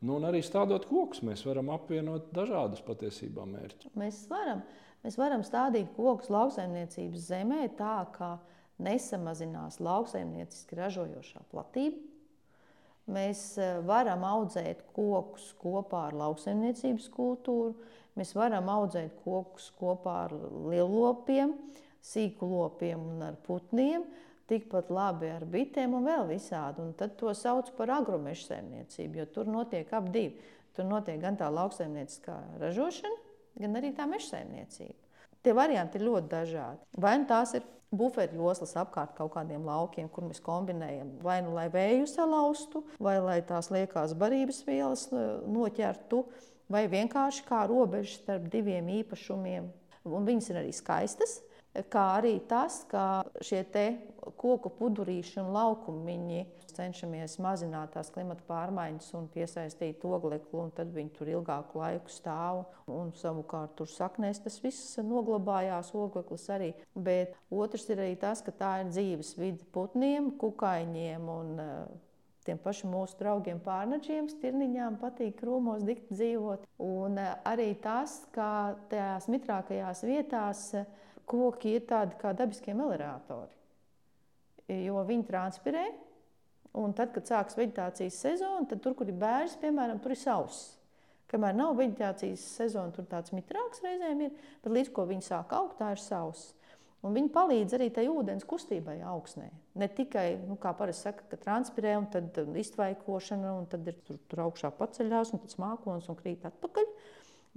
nu, 0.02 0.18
un 0.18 0.26
arī 0.26 0.42
stādot 0.42 0.90
kokus, 0.90 1.22
mēs 1.22 1.46
varam 1.46 1.70
apvienot 1.78 2.34
dažādus 2.34 2.82
patiesībā 2.82 3.46
mērķus. 3.46 3.94
Mēs 4.02 4.24
varam, 4.34 4.66
mēs 5.06 5.22
varam 5.22 5.46
stādīt 5.46 5.94
kokus 5.94 6.34
lauksaimniecības 6.34 7.30
zemē 7.30 7.68
tā, 7.78 8.00
ka 8.18 8.40
nesamazinās 8.82 9.80
lauksaimnieciski 9.82 10.78
ražojošā 10.78 11.42
platība. 11.52 11.98
Mēs 13.08 13.40
e, 13.56 13.68
varam 13.88 14.24
audzēt 14.28 14.84
kokus 14.92 15.50
kopā 15.60 16.08
ar 16.10 16.16
lauksaimniecības 16.18 17.08
kultūru, 17.14 17.72
mēs 18.18 18.34
varam 18.36 18.68
audzēt 18.68 19.16
kokus 19.24 19.70
kopā 19.78 20.16
ar 20.26 20.34
lielopiem, 20.68 21.54
sīku 22.04 22.48
lopiem 22.50 23.00
un 23.14 23.24
ar 23.30 23.38
putniem, 23.46 24.04
tikpat 24.48 24.92
labi 24.92 25.30
ar 25.32 25.46
bitēm 25.48 25.96
un 25.96 26.06
vēl 26.08 26.28
visādi. 26.28 26.84
Un 26.84 26.92
tad 26.98 27.16
to 27.20 27.32
sauc 27.36 27.72
par 27.76 27.92
agromeža 27.96 28.52
saimniecību, 28.52 29.22
jo 29.22 29.26
tur 29.32 29.50
notiek 29.50 29.90
ap 29.96 30.12
divi. 30.12 30.36
Tur 30.76 30.86
notiek 30.88 31.18
gan 31.20 31.36
tā 31.40 31.48
lauksaimnieciskā 31.50 32.36
ražošana, 32.60 33.16
gan 33.58 33.80
arī 33.80 33.90
tā 33.96 34.06
meža 34.08 34.36
saimniecība. 34.36 35.00
Tie 35.42 35.54
varianti 35.56 35.98
ir 35.98 36.06
ļoti 36.06 36.30
dažādi. 36.30 36.86
Vai 37.00 37.16
nu 37.18 37.26
tās 37.30 37.54
ir 37.56 37.64
buferu 37.94 38.36
joslas 38.36 38.74
apkārt 38.78 39.14
kaut 39.16 39.32
kādiem 39.34 39.64
laukiem, 39.66 40.08
kur 40.12 40.26
mēs 40.28 40.42
kombinējam 40.44 41.14
vai 41.24 41.40
nu 41.44 41.54
lai 41.56 41.68
vēju 41.72 42.06
salaustu, 42.10 42.84
vai 43.00 43.18
lai 43.22 43.40
tās 43.46 43.70
liekās 43.72 44.14
barības 44.18 44.62
vielas 44.66 45.06
e, 45.12 45.24
noķertu, 45.48 46.22
vai 46.68 46.84
vienkārši 46.90 47.44
kā 47.48 47.64
robeža 47.70 48.18
starp 48.18 48.48
diviem 48.52 48.90
īpašumiem. 49.00 49.70
Un 50.08 50.28
viņas 50.28 50.50
ir 50.52 50.60
arī 50.62 50.72
skaistas. 50.76 51.40
Kā 51.92 52.04
arī 52.18 52.38
tas, 52.48 52.82
ka 52.90 53.24
šie 53.44 53.64
koku 54.38 54.70
pudurīši 54.78 55.40
un 55.42 55.52
laukumiņi 55.54 56.46
cenšamies 56.78 57.38
mazināt 57.42 57.94
tās 57.96 58.10
klimata 58.14 58.44
pārmaiņas 58.48 59.10
un 59.18 59.28
piesaistīt 59.34 60.04
oglekli, 60.06 60.60
un 60.62 60.72
tad 60.74 60.92
viņi 60.94 61.14
tur 61.16 61.30
ilgāku 61.32 61.80
laiku 61.80 62.12
stāv. 62.12 62.64
Un 62.88 63.10
savukārt 63.18 63.74
tur 63.78 63.90
saknēs 63.90 64.42
tas 64.44 64.58
viss 64.62 64.98
noglabājās, 65.02 65.94
ogleklis 65.98 66.48
arī. 66.54 66.72
Bet 66.94 67.34
otrs 67.50 67.88
ir 67.90 68.02
arī 68.04 68.18
tas, 68.20 68.44
ka 68.44 68.54
tā 68.54 68.74
ir 68.82 68.92
dzīves 68.92 69.34
vide 69.40 69.66
putniem, 69.74 70.30
kukaiņiem 70.40 71.32
un 71.34 71.56
uh, 71.64 71.72
tiem 72.48 72.60
pašiem 72.64 72.92
mūsu 72.94 73.18
draugiem, 73.20 73.60
pārnaģiem, 73.64 74.30
stirniņām 74.32 74.96
patīk 75.02 75.36
krūmos 75.42 75.84
dzīvot. 75.84 76.64
Un 76.84 77.20
eh, 77.20 77.34
arī 77.48 77.74
tas, 77.82 78.22
ka 78.32 78.78
tajās 78.88 79.28
mitrākajās 79.32 80.04
vietās 80.08 80.62
eh, 80.78 80.88
koki 81.28 81.76
ir 81.76 81.86
tādi 81.88 82.18
kā 82.20 82.34
dabiskie 82.36 82.74
meleratori. 82.76 83.52
Jo 84.68 85.00
viņi 85.08 85.24
transpirē, 85.28 85.86
un 86.76 86.92
tad, 86.96 87.14
kad 87.14 87.28
sākas 87.28 87.56
vegetācijas 87.56 88.18
sezona, 88.20 88.66
tad 88.68 88.82
tur, 88.84 88.96
kur 88.98 89.08
ir 89.08 89.16
bērns, 89.18 89.56
piemēram, 89.62 90.00
tur 90.04 90.12
ir 90.12 90.20
sauss. 90.20 90.74
Kamēr 91.28 91.56
nav 91.56 91.74
vegetācijas 91.76 92.44
sezona, 92.56 92.92
tur 92.96 93.08
tāds 93.08 93.34
mitrāks 93.36 93.82
reizēm 93.84 94.22
ir, 94.26 94.36
bet 94.64 94.72
līdz 94.72 94.92
ko 94.96 95.04
viņi 95.08 95.26
sāk 95.26 95.52
augt, 95.56 95.76
tā 95.80 95.92
ir 95.92 96.00
sauss. 96.00 96.54
Un 97.06 97.14
viņi 97.14 97.30
palīdz 97.30 97.76
arī 97.76 97.86
tai 97.94 98.08
ūdens 98.10 98.46
kustībai 98.48 98.96
augsnē. 99.06 99.46
Ne 99.78 99.86
tikai, 99.94 100.32
nu, 100.48 100.56
kā 100.58 100.72
parasti 100.74 101.06
saka, 101.06 101.26
ka 101.30 101.38
transpirē 101.38 101.92
un 102.00 102.08
tad 102.10 102.40
iztvaikošana, 102.58 103.52
un 103.54 103.68
tad 103.70 103.86
ir 103.86 104.00
tur, 104.06 104.18
tur 104.26 104.42
augšā 104.48 104.72
paceļās, 104.80 105.30
un 105.32 105.44
tad 105.44 105.54
smākons 105.54 106.08
un 106.10 106.18
krīt 106.18 106.48
atpakaļ, 106.48 106.90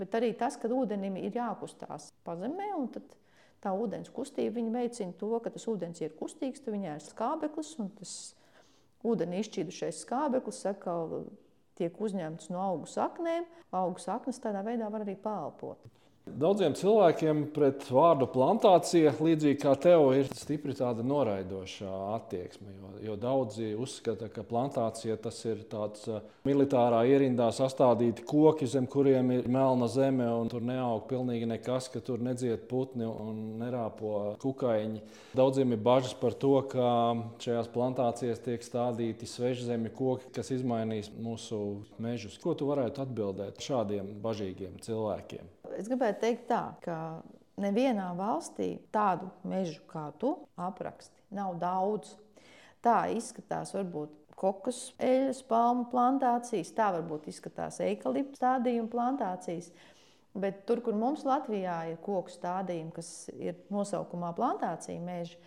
bet 0.04 0.20
arī 0.20 0.36
tas, 0.38 0.60
ka 0.62 0.70
ūdenim 0.70 1.18
ir 1.24 1.40
jākustās 1.40 2.12
pazemē, 2.28 2.70
un 2.78 2.92
tad 2.94 3.18
tā 3.62 3.74
ūdens 3.78 4.12
kustība 4.14 4.64
veicina 4.74 5.14
to, 5.18 5.32
ka 5.40 5.54
tas 5.54 5.68
ūdens 5.70 6.02
ir 6.02 6.16
kustīgs, 6.18 6.64
tad 6.64 6.76
viņā 6.76 6.98
ir 6.98 7.06
skābeklis, 7.06 7.76
un 7.80 7.92
tas 8.00 8.14
ūdeni 9.06 9.42
izšķīdušais 9.42 10.04
skābeklis 10.06 10.66
atkal 10.70 11.26
tiek 11.80 11.96
uzņemts 11.98 12.52
no 12.54 12.62
augu 12.62 12.90
saknēm. 12.90 13.48
Augu 13.72 14.02
saknes 14.04 14.42
tādā 14.42 14.64
veidā 14.66 14.90
var 14.92 15.06
arī 15.06 15.16
pālpot. 15.18 15.82
Daudziem 16.22 16.76
cilvēkiem 16.78 17.40
pret 17.50 17.88
vārdu 17.90 18.28
plantācija, 18.30 19.16
līdzīgi 19.26 19.58
kā 19.64 19.72
tev, 19.82 20.04
ir 20.14 20.28
stipri 20.38 20.76
tāda 20.78 21.02
noraidoša 21.02 21.90
attieksme. 22.14 22.70
Jo, 22.76 22.92
jo 23.08 23.16
daudzi 23.18 23.72
uzskata, 23.74 24.30
ka 24.30 24.44
plantācija 24.46 25.18
tas 25.18 25.40
ir 25.50 25.64
tāds 25.72 26.06
uh, 26.12 26.22
militārā 26.46 27.00
ierindā 27.10 27.48
sastādīti 27.58 28.22
koki, 28.30 28.70
zem 28.70 28.86
kuriem 28.86 29.32
ir 29.34 29.50
melna 29.50 29.90
zeme, 29.90 30.28
un 30.38 30.52
tur 30.52 30.62
neaug 30.66 31.08
pilnīgi 31.10 31.50
nekas, 31.50 31.90
ka 31.90 32.04
tur 32.06 32.22
nedzied 32.22 32.68
putni 32.70 33.10
un 33.10 33.42
nerāpo 33.64 34.36
kukaiņi. 34.46 35.02
Daudziem 35.38 35.74
ir 35.74 35.82
bažas 35.82 36.14
par 36.22 36.38
to, 36.38 36.54
ka 36.70 36.92
šajās 37.42 37.72
plantācijās 37.74 38.46
tiek 38.46 38.62
stādīti 38.66 39.26
svežzemju 39.26 39.96
koki, 39.98 40.30
kas 40.38 40.54
izmainīs 40.54 41.10
mūsu 41.18 41.82
mežus. 41.98 42.38
Ko 42.46 42.54
tu 42.54 42.70
varētu 42.70 43.08
atbildēt 43.08 43.66
šādiem 43.66 44.20
bažīgiem 44.22 44.78
cilvēkiem? 44.86 45.50
Es 45.78 45.90
gribētu 45.90 46.24
teikt, 46.24 46.48
tā, 46.50 46.64
ka 46.84 46.96
nevienā 47.62 48.12
valstī 48.18 48.74
tādu 48.94 49.30
mežu 49.48 49.82
kā 49.92 50.10
tu 50.22 50.36
apraksti 50.60 51.36
nav 51.36 51.58
daudz. 51.62 52.16
Tā 52.82 53.06
izskatās 53.14 53.76
varbūt 53.76 54.16
kokus, 54.42 54.90
eļļas, 54.98 55.44
palmu 55.50 55.86
plantācijas, 55.92 56.74
tā 56.74 56.90
varbūt 56.96 57.30
izskatās 57.30 57.78
eikaliptu 57.86 58.40
stādījuma 58.40 58.90
plantācijas. 58.90 59.70
Bet 60.32 60.64
tur, 60.66 60.80
kur 60.82 60.96
mums 60.96 61.26
Latvijā 61.28 61.76
ir 61.92 62.00
koku 62.02 62.32
stādījumi, 62.32 62.94
kas 62.96 63.30
ir 63.36 63.60
nosaukumā 63.74 64.32
plantācija 64.38 65.02
meža, 65.04 65.38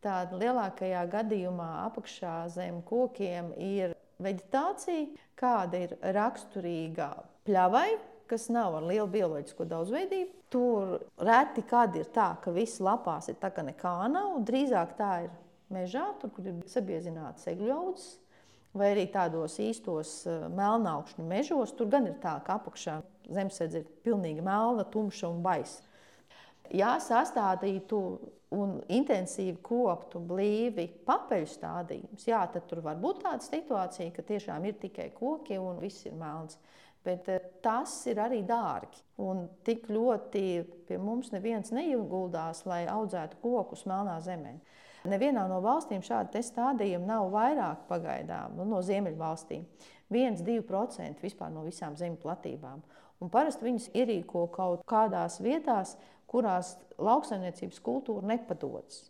tad 0.00 0.32
lielākajā 0.38 1.02
gadījumā 1.12 1.70
apakšā 1.88 2.36
zem 2.54 2.78
kokiem 2.86 3.50
ir 3.58 3.96
vegetācija, 4.22 5.10
kāda 5.40 5.82
ir 5.84 5.96
raksturīga 6.14 7.10
pļavai, 7.48 7.88
kas 8.30 8.48
nav 8.52 8.78
ar 8.78 8.86
lielu 8.86 9.08
bioloģisko 9.10 9.66
daudzveidību. 9.70 10.32
Tur 10.50 10.96
reti 11.20 11.64
kad 11.66 11.94
ir 11.98 12.08
tā, 12.14 12.32
ka 12.42 12.54
viss 12.54 12.82
lapās 12.82 13.30
ir 13.30 13.38
tā, 13.42 13.52
ka 13.54 13.64
nekā 13.66 13.94
nav. 14.10 14.40
Drīzāk 14.46 14.96
tā 14.98 15.12
ir 15.26 15.30
mežā, 15.74 16.08
tur, 16.20 16.32
kur 16.34 16.48
ir 16.50 16.58
sabiezināts 16.70 17.48
egļu 17.50 17.70
audzes. 17.74 18.16
Vai 18.70 18.92
arī 18.92 19.08
tādos 19.10 19.56
īstos 19.58 20.20
eh, 20.30 20.42
melnākšņu 20.54 21.24
mežos, 21.26 21.72
tur 21.74 21.88
gan 21.90 22.06
ir 22.06 22.18
tā, 22.22 22.36
ka 22.46 22.60
apakšā 22.60 23.00
zemesēdz 23.34 23.80
ir 23.80 23.88
pilnīgi 24.06 24.44
melna, 24.46 24.84
tumša 24.86 25.30
un 25.30 25.40
baisa. 25.42 25.82
Ja 26.70 26.92
sastādītu 27.02 27.98
un 28.54 28.76
intensīvi 28.90 29.56
koptu 29.66 30.20
blīvi 30.22 30.86
papeļu 31.06 31.48
stādījumus, 31.50 32.26
jā, 32.30 32.44
tad 32.52 32.68
tur 32.70 32.82
var 32.84 32.98
būt 33.02 33.24
tāda 33.24 33.42
situācija, 33.42 34.12
ka 34.14 34.22
tiešām 34.26 34.66
ir 34.70 34.78
tikai 34.82 35.08
koki 35.16 35.58
un 35.58 35.82
viss 35.82 36.06
ir 36.06 36.14
melns. 36.18 36.58
Bet 37.04 37.28
eh, 37.32 37.40
tas 37.64 37.94
ir 38.10 38.20
arī 38.20 38.42
dārgi. 38.46 39.00
Un 39.20 39.46
tik 39.64 39.88
ļoti 39.92 40.44
pie 40.88 40.98
mums 41.00 41.32
neviens 41.32 41.72
neieguldās, 41.72 42.64
lai 42.68 42.84
audzētu 42.90 43.40
kokus 43.42 43.86
melnā 43.88 44.18
zemē. 44.24 44.58
Nevienā 45.08 45.46
no 45.48 45.62
valstīm 45.64 46.02
šādi 46.04 46.42
stādījumi 46.44 47.08
nav 47.08 47.30
vairāk 47.32 47.86
pagaidām, 47.88 48.58
nu, 48.58 48.66
no 48.68 48.82
ziemeļvalstīm. 48.84 49.64
1-2% 50.12 51.22
vispār 51.24 51.52
no 51.54 51.62
visām 51.64 51.96
zemes 51.96 52.20
platībām. 52.20 52.82
Un 53.20 53.30
parasti 53.32 53.64
viņus 53.64 53.90
ierīko 53.96 54.46
kaut 54.52 54.84
kādās 54.88 55.38
vietās, 55.44 55.94
kurās 56.28 56.74
lauksaimniecības 57.00 57.80
kultūra 57.84 58.28
nepadodas. 58.34 59.06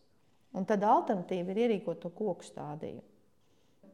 Un 0.54 0.66
tad 0.66 0.84
alternatīva 0.86 1.52
ir 1.52 1.64
ierīkot 1.66 2.02
to 2.02 2.10
koku 2.14 2.46
stādījumu. 2.46 3.09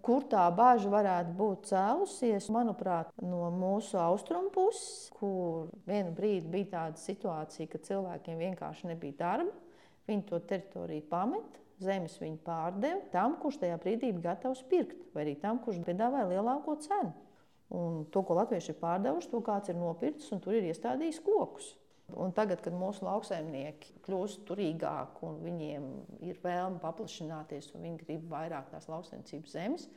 Kur 0.06 0.22
tā 0.30 0.44
bāža 0.54 0.86
varētu 0.86 1.32
būt 1.34 1.64
cēlusies? 1.66 2.46
Manuprāt, 2.54 3.08
no 3.26 3.48
mūsu 3.50 3.98
austrumu 3.98 4.52
puses, 4.54 5.08
kur 5.16 5.72
vienu 5.88 6.12
brīdi 6.14 6.46
bija 6.52 6.68
tāda 6.76 7.02
situācija, 7.02 7.66
ka 7.72 7.80
cilvēkiem 7.88 8.38
vienkārši 8.38 8.92
nebija 8.92 9.16
darba. 9.18 9.50
Viņi 10.06 10.22
to 10.28 10.38
teritoriju 10.46 11.08
pameta, 11.10 11.62
zemes 11.82 12.14
viņi 12.22 12.38
pārdeva 12.46 13.00
tam, 13.10 13.34
kurš 13.42 13.58
tajā 13.64 13.80
brīdī 13.82 14.12
bija 14.12 14.28
gatavs 14.28 14.62
pirkt, 14.70 15.00
vai 15.10 15.24
arī 15.24 15.34
tam, 15.42 15.58
kurš 15.64 15.82
piedāvāja 15.88 16.30
lielāko 16.36 16.76
cenu. 16.86 17.10
Un 17.74 18.04
to, 18.14 18.22
ko 18.22 18.38
latvieši 18.38 18.76
ir 18.76 18.78
pārdevuši, 18.84 19.32
to 19.32 19.42
kāds 19.42 19.74
ir 19.74 19.80
nopircis 19.80 20.30
un 20.36 20.44
tur 20.44 20.54
ir 20.54 20.70
iestādījis 20.70 21.18
kokus. 21.26 21.72
Un 22.14 22.30
tagad, 22.30 22.60
kad 22.62 22.74
mūsu 22.76 23.02
lauksaimnieki 23.02 23.96
kļūst 24.06 24.44
turīgāki 24.46 25.24
un 25.26 25.40
viņiem 25.42 25.86
ir 26.28 26.36
vēlme 26.42 26.78
paplašināties, 26.82 27.72
un 27.74 27.82
viņi 27.82 28.04
grib 28.04 28.28
vairāk 28.30 28.68
tās 28.70 28.86
lauksaimniecības 28.86 29.56
zemes, 29.56 29.88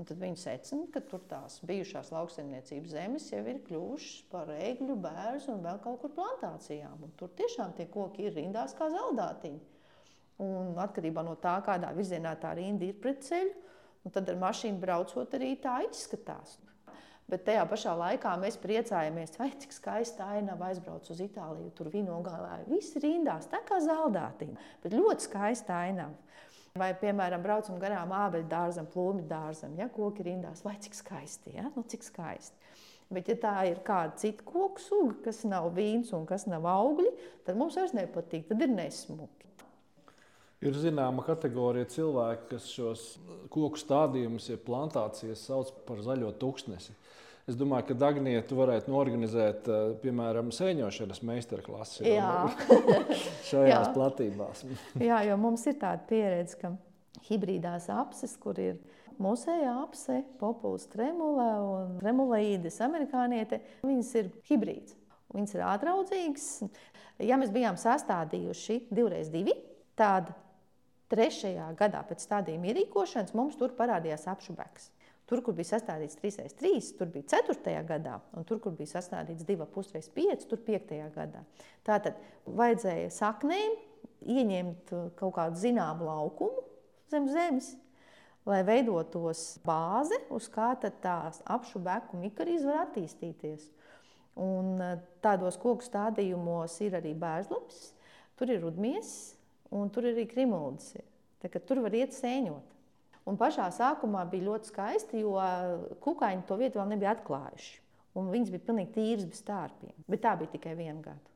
tad 0.00 0.16
viņi 0.16 0.40
secina, 0.40 0.86
ka 0.94 1.02
tur 1.04 1.20
tās 1.28 1.58
bijušās 1.68 2.08
lauksaimniecības 2.14 2.94
zemes 2.94 3.26
jau 3.28 3.42
ir 3.44 3.60
kļuvušas 3.66 4.30
par 4.32 4.48
egļu, 4.54 4.96
bērnu 5.04 5.52
un 5.52 5.66
vēl 5.66 5.82
kaut 5.84 6.00
kur 6.00 6.14
plantācijām. 6.16 7.04
Un 7.04 7.12
tur 7.20 7.28
tiešām 7.36 7.76
tie 7.76 7.84
koki 7.92 8.30
ir 8.30 8.38
rindās 8.38 8.72
kā 8.78 8.88
zeldātiņi. 8.94 9.60
Un 10.40 10.72
atkarībā 10.80 11.20
no 11.26 11.36
tā, 11.36 11.58
kādā 11.66 11.92
virzienā 11.92 12.32
tā 12.40 12.54
rinda 12.56 12.88
ir 12.88 12.96
pret 13.02 13.20
ceļu, 13.26 13.52
tad 14.08 14.32
ar 14.32 14.40
mašīnu 14.40 14.80
braucot 14.80 15.36
arī 15.36 15.52
tā 15.60 15.82
izskatās. 15.90 16.56
Bet 17.30 17.44
tajā 17.46 17.62
pašā 17.70 17.92
laikā 17.94 18.32
mēs 18.42 18.56
priecājamies, 18.58 19.36
vai 19.38 19.50
cik 19.62 19.74
skaista 19.74 20.26
ainava 20.34 20.70
aizbrauc 20.70 21.06
uz 21.12 21.20
Itāliju. 21.22 21.70
Tur 21.78 21.90
vīno 21.92 22.16
galā 22.26 22.56
viss 22.66 22.96
rindās, 22.98 23.46
tā 23.52 23.60
kā 23.68 23.78
zeltātiņa, 23.84 24.66
bet 24.82 24.96
ļoti 24.96 25.28
skaista 25.28 25.78
ainava. 25.84 26.16
Vai, 26.78 26.92
piemēram, 26.94 27.42
braucam 27.42 27.80
garām 27.82 28.12
ābeļu 28.14 28.46
dārzam, 28.50 28.86
plūmi 28.90 29.24
dārzam, 29.30 29.74
ja 29.78 29.88
koki 29.90 30.26
rindās, 30.26 30.62
vai 30.62 30.76
cik 30.82 30.94
skaisti, 30.94 31.56
ja? 31.56 31.66
nu, 31.74 31.82
cik 31.82 32.06
skaisti. 32.06 32.70
Bet, 33.10 33.26
ja 33.26 33.34
tā 33.42 33.54
ir 33.66 33.80
kāda 33.86 34.14
cita 34.22 34.46
koku 34.46 34.82
suga, 34.82 35.16
kas 35.26 35.42
nav 35.50 35.72
vīns 35.74 36.12
un 36.14 36.28
kas 36.30 36.46
nav 36.46 36.68
augļi, 36.70 37.10
tad 37.46 37.58
mums 37.58 37.78
vairs 37.78 37.94
nepatīk, 37.98 38.46
tad 38.46 38.62
ir 38.62 38.70
nesmuki. 38.70 39.49
Ir 40.60 40.76
zināma 40.76 41.22
kategorija 41.24 41.88
cilvēku, 41.88 42.50
kas 42.50 42.66
šos 42.68 43.04
koku 43.48 43.80
stādījumus, 43.80 44.50
ja 44.50 44.60
plantācijas 44.60 45.46
sauc 45.48 45.70
par 45.86 46.02
zaļo 46.04 46.34
tūkstnesi. 46.36 46.92
Es 47.48 47.56
domāju, 47.58 47.86
ka 47.88 47.96
Dāngnija 47.98 48.42
tu 48.46 48.58
varētu 48.58 48.92
norganizēt, 48.92 49.66
eh, 49.72 49.94
piemēram, 50.02 50.52
sēņošanas 50.54 51.22
meistarklases 51.26 52.04
šajās 53.50 53.88
Jā. 53.88 53.94
platībās. 53.96 54.64
Jā, 55.08 55.22
jo 55.26 55.38
mums 55.40 55.64
ir 55.66 55.78
tāda 55.80 56.04
pieredze, 56.10 56.58
ka 56.60 56.74
hibrīdās 57.30 57.88
apses, 57.96 58.36
kur 58.40 58.60
ir 58.60 58.76
mūsējā 59.20 59.72
apse, 59.80 60.20
populis 60.40 60.86
tremulē 60.92 61.48
un 61.64 61.96
tremulīdes 62.02 62.78
amerikāniete, 62.84 63.62
viņas 63.86 64.12
ir 64.20 64.30
hibrīds. 64.52 64.94
Viņas 65.32 65.56
ir 65.56 65.64
ātraudzīgas. 65.72 66.46
Ja 67.22 67.40
mēs 67.40 67.52
bijām 67.54 67.80
sastādījuši 67.80 68.80
divreiz 68.90 69.32
divi, 69.32 69.54
tad 69.98 70.32
trešajā 71.10 71.68
gadā 71.78 72.00
pēc 72.06 72.24
tādiem 72.30 72.64
ierīkošanas 72.70 73.34
mums 73.36 73.58
tur 73.58 73.74
parādījās 73.78 74.28
apšubeks. 74.30 74.90
Tur, 75.30 75.44
kur 75.46 75.54
bija 75.54 75.76
sastādīts 75.76 76.18
3x3, 76.18 76.70
tur 76.98 77.10
bija 77.12 77.38
4. 77.38 77.74
gadā, 77.86 78.16
un 78.34 78.46
tur, 78.46 78.58
kur 78.62 78.74
bija 78.74 78.96
sastādīts 78.96 79.46
2,5x5, 79.46 80.48
tur 80.50 80.58
5. 80.66 80.96
gadā. 81.14 81.44
Tātad 81.86 82.18
vajadzēja 82.46 83.12
saknēm 83.14 83.76
ieņemt 84.26 84.90
kaut 85.20 85.36
kādu 85.36 85.60
zināmu 85.60 86.08
laukumu 86.08 86.64
zem 87.10 87.28
zemes, 87.30 87.72
lai 88.46 88.62
veidotos 88.66 89.60
bāze, 89.66 90.18
uz 90.34 90.48
kā 90.50 90.72
tās 90.82 91.42
apšu 91.46 91.82
beku 91.84 92.18
mikrorīze 92.20 92.66
var 92.66 92.86
attīstīties. 92.86 93.68
Un 94.40 94.78
tādos 95.22 95.58
koku 95.60 95.84
stādījumos 95.84 96.78
ir 96.86 96.96
arī 96.98 97.12
bērnslapis, 97.18 97.90
tur 98.38 98.50
ir 98.54 98.62
rudmies 98.64 99.36
un 99.74 99.90
tur 99.92 100.06
ir 100.08 100.16
arī 100.16 100.26
krimulds. 100.30 100.94
Tur 101.40 101.80
var 101.84 101.96
iet 101.96 102.14
sēņot. 102.16 102.76
Un 103.28 103.36
pašā 103.40 103.68
sākumā 103.74 104.24
bija 104.30 104.48
ļoti 104.48 104.70
skaisti, 104.70 105.22
jo 105.22 105.36
kukaiņi 106.04 106.46
to 106.48 106.56
vietu 106.60 106.80
vēl 106.80 106.94
nebija 106.94 107.14
atklājuši. 107.14 107.76
Un 108.18 108.30
viņas 108.32 108.50
bija 108.50 108.66
pilnīgi 108.66 108.94
tīras 108.96 109.28
bez 109.28 109.42
stārpiem. 109.44 109.94
Bet 110.10 110.24
tā 110.24 110.34
bija 110.40 110.50
tikai 110.56 110.74
viena 110.78 110.98
gada. 111.04 111.30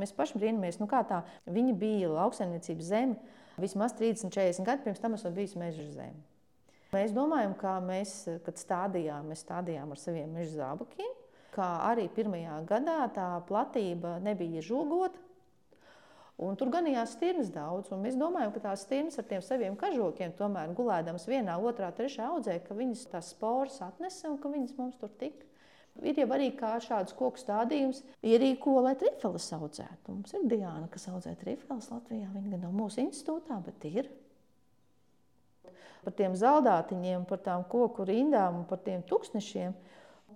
Mēs 0.00 0.14
paši 0.14 0.38
brīnamies, 0.38 0.78
nu 0.80 0.86
kā 0.90 1.02
tā, 1.06 1.24
viņa 1.50 1.74
bija 1.78 2.10
lauksaimniecības 2.14 2.90
zeme 2.92 3.38
vismaz 3.60 3.94
30, 3.98 4.30
40 4.30 4.66
gadu 4.66 4.86
pirms 4.86 5.02
tam 5.02 5.16
esmu 5.16 5.32
bijusi 5.34 5.58
meža 5.60 5.86
zeme. 5.92 6.22
Mēs 6.90 7.12
domājam, 7.14 7.52
ka 7.58 7.76
mēs, 7.84 8.12
kad 8.46 8.58
stādījām, 8.58 9.28
mēs 9.30 9.44
stādījām 9.44 9.92
ar 9.94 10.00
saviem 10.00 10.30
meža 10.34 10.56
zābakiem, 10.56 11.10
kā 11.54 11.68
arī 11.90 12.08
pirmajā 12.14 12.56
gadā 12.70 13.02
tā 13.14 13.26
platība 13.46 14.16
nebija 14.22 14.62
žogota. 14.64 15.18
Un 16.40 16.56
tur 16.56 16.70
ganījās 16.72 17.18
stirnas 17.18 17.50
daudz, 17.52 17.90
un 17.92 18.00
mēs 18.00 18.14
domājam, 18.16 18.52
ka 18.54 18.62
tās 18.70 18.86
stirnas 18.86 19.20
ar 19.20 19.26
tiem 19.28 19.42
saviem 19.44 19.74
kažokiem, 19.76 20.32
tomēr 20.38 20.72
gulēdamas 20.76 21.26
vienā, 21.28 21.58
otrā, 21.60 21.90
trešā 21.92 22.30
audzē, 22.32 22.54
ka 22.64 22.76
viņas 22.78 23.02
tās 23.12 23.34
sporas 23.34 23.76
atnesa 23.84 24.30
un 24.30 24.38
ka 24.40 24.48
viņas 24.48 24.78
mums 24.78 24.96
tur 25.00 25.12
tika. 25.20 25.44
Ir 26.00 26.16
jau 26.16 26.28
arī 26.32 26.48
šāds 26.56 27.12
koku 27.18 27.36
stādījums, 27.36 28.00
ierīko, 28.24 28.78
lai 28.80 28.94
trifeles 28.96 29.50
audzētu. 29.52 30.14
Mums 30.14 30.32
ir 30.32 30.46
Diana, 30.48 30.86
kas 30.88 31.08
audzē 31.10 31.34
trifeles 31.36 31.90
Latvijā. 31.92 32.30
Viņa 32.32 32.54
gan 32.54 32.62
nav 32.64 32.72
mūsu 32.78 33.02
institūtā, 33.02 33.58
bet 33.66 33.84
ir. 33.90 34.08
Par 36.00 36.14
tiem 36.16 36.36
zaldātiņiem, 36.40 37.26
par 37.28 37.42
tām 37.44 37.66
koku 37.68 38.06
rindām 38.08 38.62
un 38.62 38.64
par 38.70 38.80
tiem 38.86 39.02
tūkstošiem. 39.10 39.74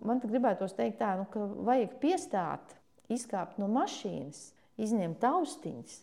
Man 0.04 0.20
gribētos 0.20 0.76
teikt, 0.76 0.98
tā, 1.00 1.14
nu, 1.16 1.24
ka 1.32 1.46
vajag 1.64 1.96
piestāt, 2.02 2.76
izkāpt 3.08 3.56
no 3.62 3.70
mašīnas, 3.72 4.50
izņemt 4.80 5.24
austiņas 5.24 5.98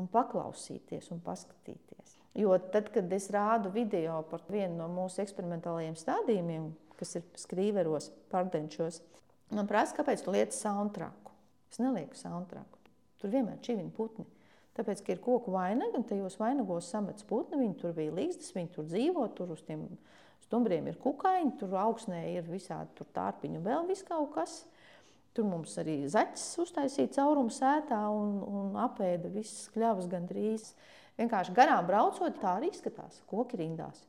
un 0.00 0.08
paklausīties 0.10 1.10
un 1.14 1.20
paskatīties. 1.24 2.18
Jo 2.34 2.56
tad, 2.58 2.88
kad 2.94 3.12
es 3.14 3.28
rādu 3.30 3.70
video 3.74 4.18
par 4.30 4.42
vienu 4.50 4.80
no 4.80 4.88
mūsu 4.90 5.22
eksperimentālajiem 5.22 5.94
stādījumiem, 5.98 6.72
kas 6.98 7.14
ir 7.20 7.26
skrīveros, 7.38 8.10
pārdenčos. 8.32 9.00
Man 9.54 9.68
prasa, 9.70 9.94
kāpēc 9.98 10.24
tu 10.24 10.34
lieti 10.34 10.56
soundtraku. 10.56 11.30
Es 11.70 11.78
nelieku 11.82 12.18
soundtraku. 12.18 12.80
Tur 13.22 13.30
vienmēr 13.30 13.60
ir 13.60 13.62
čivini 13.66 13.92
putni. 13.94 14.26
Tāpēc, 14.74 15.04
ka 15.06 15.14
ir 15.14 15.22
koku 15.22 15.54
vainaga, 15.54 15.94
un 16.00 16.06
tajos 16.06 16.34
vainagos 16.40 16.88
samets 16.90 17.26
putni, 17.28 17.60
viņi 17.60 17.76
tur 17.78 17.94
bija 17.94 18.14
līgstas, 18.14 18.50
viņi 18.56 18.72
tur 18.74 18.88
dzīvo, 18.90 19.28
tur 19.38 19.52
uz 19.54 19.62
tiem 19.62 19.84
stumbriem 20.42 20.90
ir 20.90 20.98
kukaiņi, 21.02 21.54
tur 21.60 21.76
augsnē 21.78 22.24
ir 22.32 22.48
visādi 22.50 22.90
tur 22.98 23.06
tārpiņu 23.14 23.60
un 23.60 23.66
vēl 23.68 23.86
vis 23.90 24.02
kaut 24.06 24.32
kas. 24.34 24.64
Tur 25.34 25.48
mums 25.50 25.72
arī 25.82 25.96
zaķis 26.06 26.60
uztaisīja 26.62 27.10
caurumu 27.16 27.50
sētā 27.50 27.98
un, 28.14 28.36
un 28.46 28.76
apēda 28.84 29.32
visas 29.34 29.66
kļavas 29.74 30.06
gandrīz. 30.12 30.68
Vienkārši 31.18 31.54
garām 31.54 31.86
braucot, 31.88 32.36
tā 32.38 32.56
arī 32.60 32.70
izskatās 32.70 33.18
koki 33.30 33.58
rindās. 33.58 34.04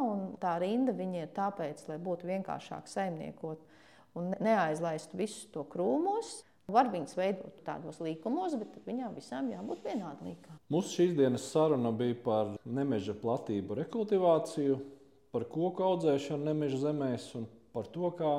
Un 0.00 0.34
tā 0.40 0.58
rinda 0.60 0.92
ir 0.92 1.32
tāpēc, 1.36 1.82
lai 1.88 1.96
būtu 2.00 2.28
vienkāršāk 2.28 2.88
saimniekot 2.88 3.64
un 4.20 4.34
neaizlaistu 4.40 5.16
visus 5.20 5.48
to 5.52 5.64
krūmos. 5.64 6.42
Var 6.70 6.86
viņas 6.92 7.16
veidot 7.18 7.64
tādos 7.66 7.98
līkumos, 7.98 8.54
bet 8.60 8.76
viņām 8.86 9.16
visām 9.16 9.48
jābūt 9.50 9.80
vienādām 9.82 10.28
līkām. 10.28 10.60
Mūsu 10.70 11.00
šīs 11.00 11.16
dienas 11.18 11.48
saruna 11.50 11.90
bija 11.90 12.14
par 12.22 12.52
nemeža 12.62 13.16
platību 13.18 13.80
rekultivāciju, 13.80 14.76
par 15.34 15.48
koku 15.50 15.88
audzēšanu 15.88 16.46
nemeža 16.46 16.84
zemēs 16.84 17.26
un 17.40 17.48
par 17.74 17.90
to, 17.90 18.12
kā 18.14 18.34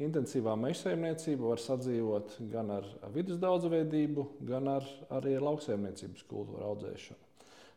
intensīvā 0.00 0.54
meža 0.58 0.86
saimniecība 0.88 1.52
var 1.52 1.60
sadzīvot 1.62 2.38
gan 2.52 2.70
ar 2.78 2.88
vidus 3.14 3.40
daudzveidību, 3.42 4.26
gan 4.48 4.70
ar, 4.78 4.88
arī 5.12 5.36
ar 5.36 5.48
lauksaimniecības 5.50 6.24
kultūru 6.30 6.64
audzēšanu. 6.70 7.20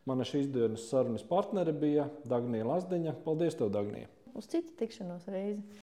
Mana 0.06 0.26
šīs 0.26 0.46
dienas 0.54 0.86
sarunas 0.90 1.26
partnere 1.26 1.74
bija 1.74 2.06
Dagnija 2.30 2.68
Lazdiņa. 2.68 3.16
Paldies, 3.24 3.58
tev, 3.58 3.72
Dagnija! 3.74 4.06
Uz 4.38 4.46
citu 4.52 4.76
tikšanos 4.78 5.26
reizi! 5.32 5.85